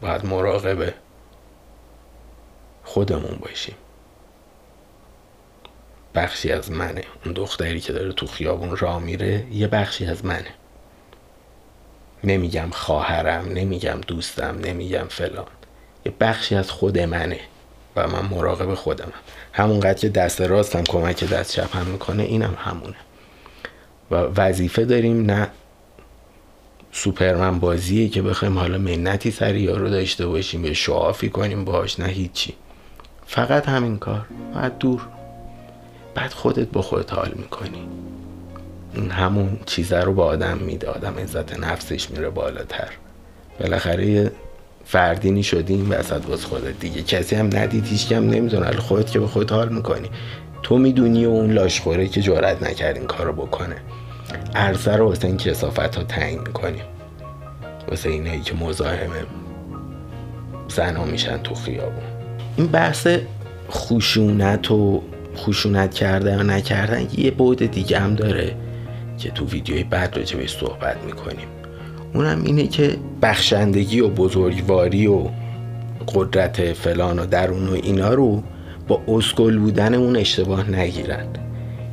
باید 0.00 0.26
مراقب 0.26 0.94
خودمون 2.84 3.38
باشیم. 3.40 3.74
بخشی 6.14 6.52
از 6.52 6.70
منه. 6.70 7.04
اون 7.24 7.34
دختری 7.34 7.80
که 7.80 7.92
داره 7.92 8.12
تو 8.12 8.26
خیابون 8.26 8.76
راه 8.76 8.98
میره 8.98 9.46
یه 9.52 9.66
بخشی 9.66 10.06
از 10.06 10.24
منه. 10.24 10.54
نمیگم 12.24 12.70
خواهرم 12.70 13.48
نمیگم 13.48 14.00
دوستم 14.06 14.58
نمیگم 14.64 15.06
فلان. 15.08 15.46
یه 16.04 16.12
بخشی 16.20 16.54
از 16.54 16.70
خود 16.70 16.98
منه 16.98 17.40
و 17.96 18.08
من 18.08 18.24
مراقب 18.24 18.74
خودمم. 18.74 19.12
همونقدر 19.52 19.98
که 19.98 20.08
دست 20.08 20.40
راستم 20.40 20.84
کمک 20.84 21.24
دست 21.24 21.52
چپم 21.52 21.86
می‌کنه 21.86 22.22
اینم 22.22 22.56
همونه. 22.58 22.96
و 24.10 24.16
وظیفه 24.16 24.84
داریم 24.84 25.30
نه 25.30 25.48
سوپرمن 27.02 27.58
بازیه 27.58 28.08
که 28.08 28.22
بخوایم 28.22 28.58
حالا 28.58 28.78
منتی 28.78 29.30
سر 29.30 29.54
یارو 29.54 29.90
داشته 29.90 30.26
باشیم 30.26 30.62
به 30.62 30.74
شعافی 30.74 31.28
کنیم 31.28 31.64
باش 31.64 32.00
نه 32.00 32.06
هیچی. 32.06 32.54
فقط 33.26 33.68
همین 33.68 33.98
کار. 33.98 34.26
بعد 34.54 34.78
دور. 34.78 35.00
بعد 36.14 36.32
خودت 36.32 36.68
با 36.68 36.82
خودت 36.82 37.12
حال 37.12 37.32
می‌کنی. 37.36 37.88
همون 39.10 39.58
چیزه 39.66 40.00
رو 40.00 40.12
با 40.12 40.24
آدم 40.24 40.58
میده. 40.58 40.88
آدم 40.88 41.14
عزت 41.18 41.58
نفسش 41.58 42.10
میره 42.10 42.30
بالاتر. 42.30 42.88
بالاخره 43.60 44.32
فردینی 44.84 45.42
شدیم 45.42 45.90
وسط 45.90 46.26
باز 46.26 46.44
خودت 46.44 46.80
دیگه. 46.80 47.02
کسی 47.02 47.36
هم 47.36 47.46
ندید 47.46 47.86
هیچ 47.86 48.12
هم 48.12 48.30
نمی‌دونه 48.30 48.76
خودت 48.76 49.10
که 49.10 49.20
به 49.20 49.26
خود 49.26 49.50
حال 49.50 49.68
می‌کنی. 49.68 50.10
تو 50.62 50.78
می‌دونی 50.78 51.26
و 51.26 51.30
اون 51.30 51.52
لاشخوره 51.52 52.08
که 52.08 52.22
جرأت 52.22 52.62
نکرد 52.62 52.96
این 52.96 53.06
کارو 53.06 53.32
بکنه. 53.32 53.76
عرصه 54.54 54.96
رو 54.96 55.08
واسه 55.08 55.26
این 55.26 55.36
کسافت 55.36 55.96
ها 55.96 56.02
تعیین 56.02 56.38
می‌کنیم. 56.38 56.82
واسه 57.88 58.08
اینایی 58.08 58.40
که 58.40 58.54
مزاحم 58.54 59.10
زن 60.68 60.96
ها 60.96 61.04
میشن 61.04 61.42
تو 61.42 61.54
خیابون. 61.54 62.04
این 62.56 62.66
بحث 62.66 63.08
خشونت 63.70 64.70
و 64.70 65.02
خشونت 65.36 65.94
کردن 65.94 66.40
و 66.40 66.42
نکردن 66.42 67.06
یه 67.16 67.30
بعد 67.30 67.66
دیگه 67.66 67.98
هم 67.98 68.14
داره 68.14 68.54
که 69.18 69.30
تو 69.30 69.46
ویدیوی 69.46 69.82
بعد 69.84 70.16
راجع 70.16 70.36
بهش 70.36 70.56
صحبت 70.56 71.04
می‌کنیم. 71.04 71.48
اونم 72.14 72.42
اینه 72.44 72.66
که 72.66 72.96
بخشندگی 73.22 74.00
و 74.00 74.08
بزرگواری 74.08 75.06
و 75.06 75.28
قدرت 76.14 76.72
فلان 76.72 77.18
و 77.18 77.26
درون 77.26 77.68
و 77.68 77.72
اینا 77.72 78.14
رو 78.14 78.42
با 78.88 79.02
اسکل 79.08 79.58
بودن 79.58 79.94
اون 79.94 80.16
اشتباه 80.16 80.70
نگیرن. 80.70 81.26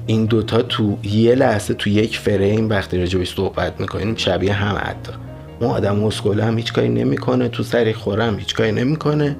این 0.07 0.25
دوتا 0.25 0.61
تو 0.61 0.97
یه 1.03 1.35
لحظه 1.35 1.73
تو 1.73 1.89
یک 1.89 2.17
فریم 2.17 2.69
وقتی 2.69 2.97
راجبش 2.97 3.35
صحبت 3.35 3.81
می‌کنیم 3.81 4.15
شبیه 4.15 4.53
هم 4.53 4.75
حتی. 4.75 5.11
اون 5.59 5.71
آدم 5.71 5.95
مسکوله 5.95 6.45
هم 6.45 6.57
هیچ 6.57 6.73
کاری 6.73 6.89
نمی‌کنه 6.89 7.47
تو 7.47 7.63
سری 7.63 7.93
خورم 7.93 8.39
هیچ 8.39 8.55
کاری 8.55 8.71
نمی‌کنه. 8.71 9.35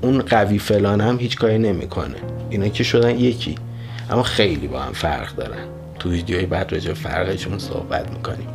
اون 0.00 0.22
قوی 0.22 0.58
فلان 0.58 1.00
هم 1.00 1.18
هیچ 1.18 1.36
کاری 1.36 1.58
نمی‌کنه. 1.58 2.16
اینا 2.50 2.68
که 2.68 2.84
شدن 2.84 3.18
یکی. 3.18 3.54
اما 4.10 4.22
خیلی 4.22 4.66
با 4.66 4.80
هم 4.80 4.92
فرق 4.92 5.34
دارن. 5.36 5.64
تو 5.98 6.10
ویدیوی 6.10 6.46
بعد 6.46 6.72
راجع 6.72 6.92
فرقشون 6.92 7.58
صحبت 7.58 8.10
می‌کنیم. 8.10 8.48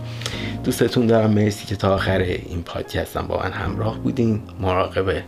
دوستتون 0.63 1.07
دارم 1.07 1.31
مرسی 1.31 1.65
که 1.65 1.75
تا 1.75 1.93
آخر 1.93 2.19
این 2.19 2.61
پادکستم 2.61 3.27
با 3.27 3.43
من 3.43 3.51
همراه 3.51 3.99
بودین. 3.99 4.41
مراقب 4.59 5.23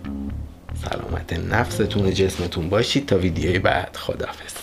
سلامت 0.74 1.54
نفستون 1.54 2.06
و 2.06 2.12
جسمتون 2.12 2.70
باشید. 2.70 3.06
تا 3.06 3.18
ویدیوی 3.18 3.60
بعد 3.60 3.96
خدافز 3.96 4.54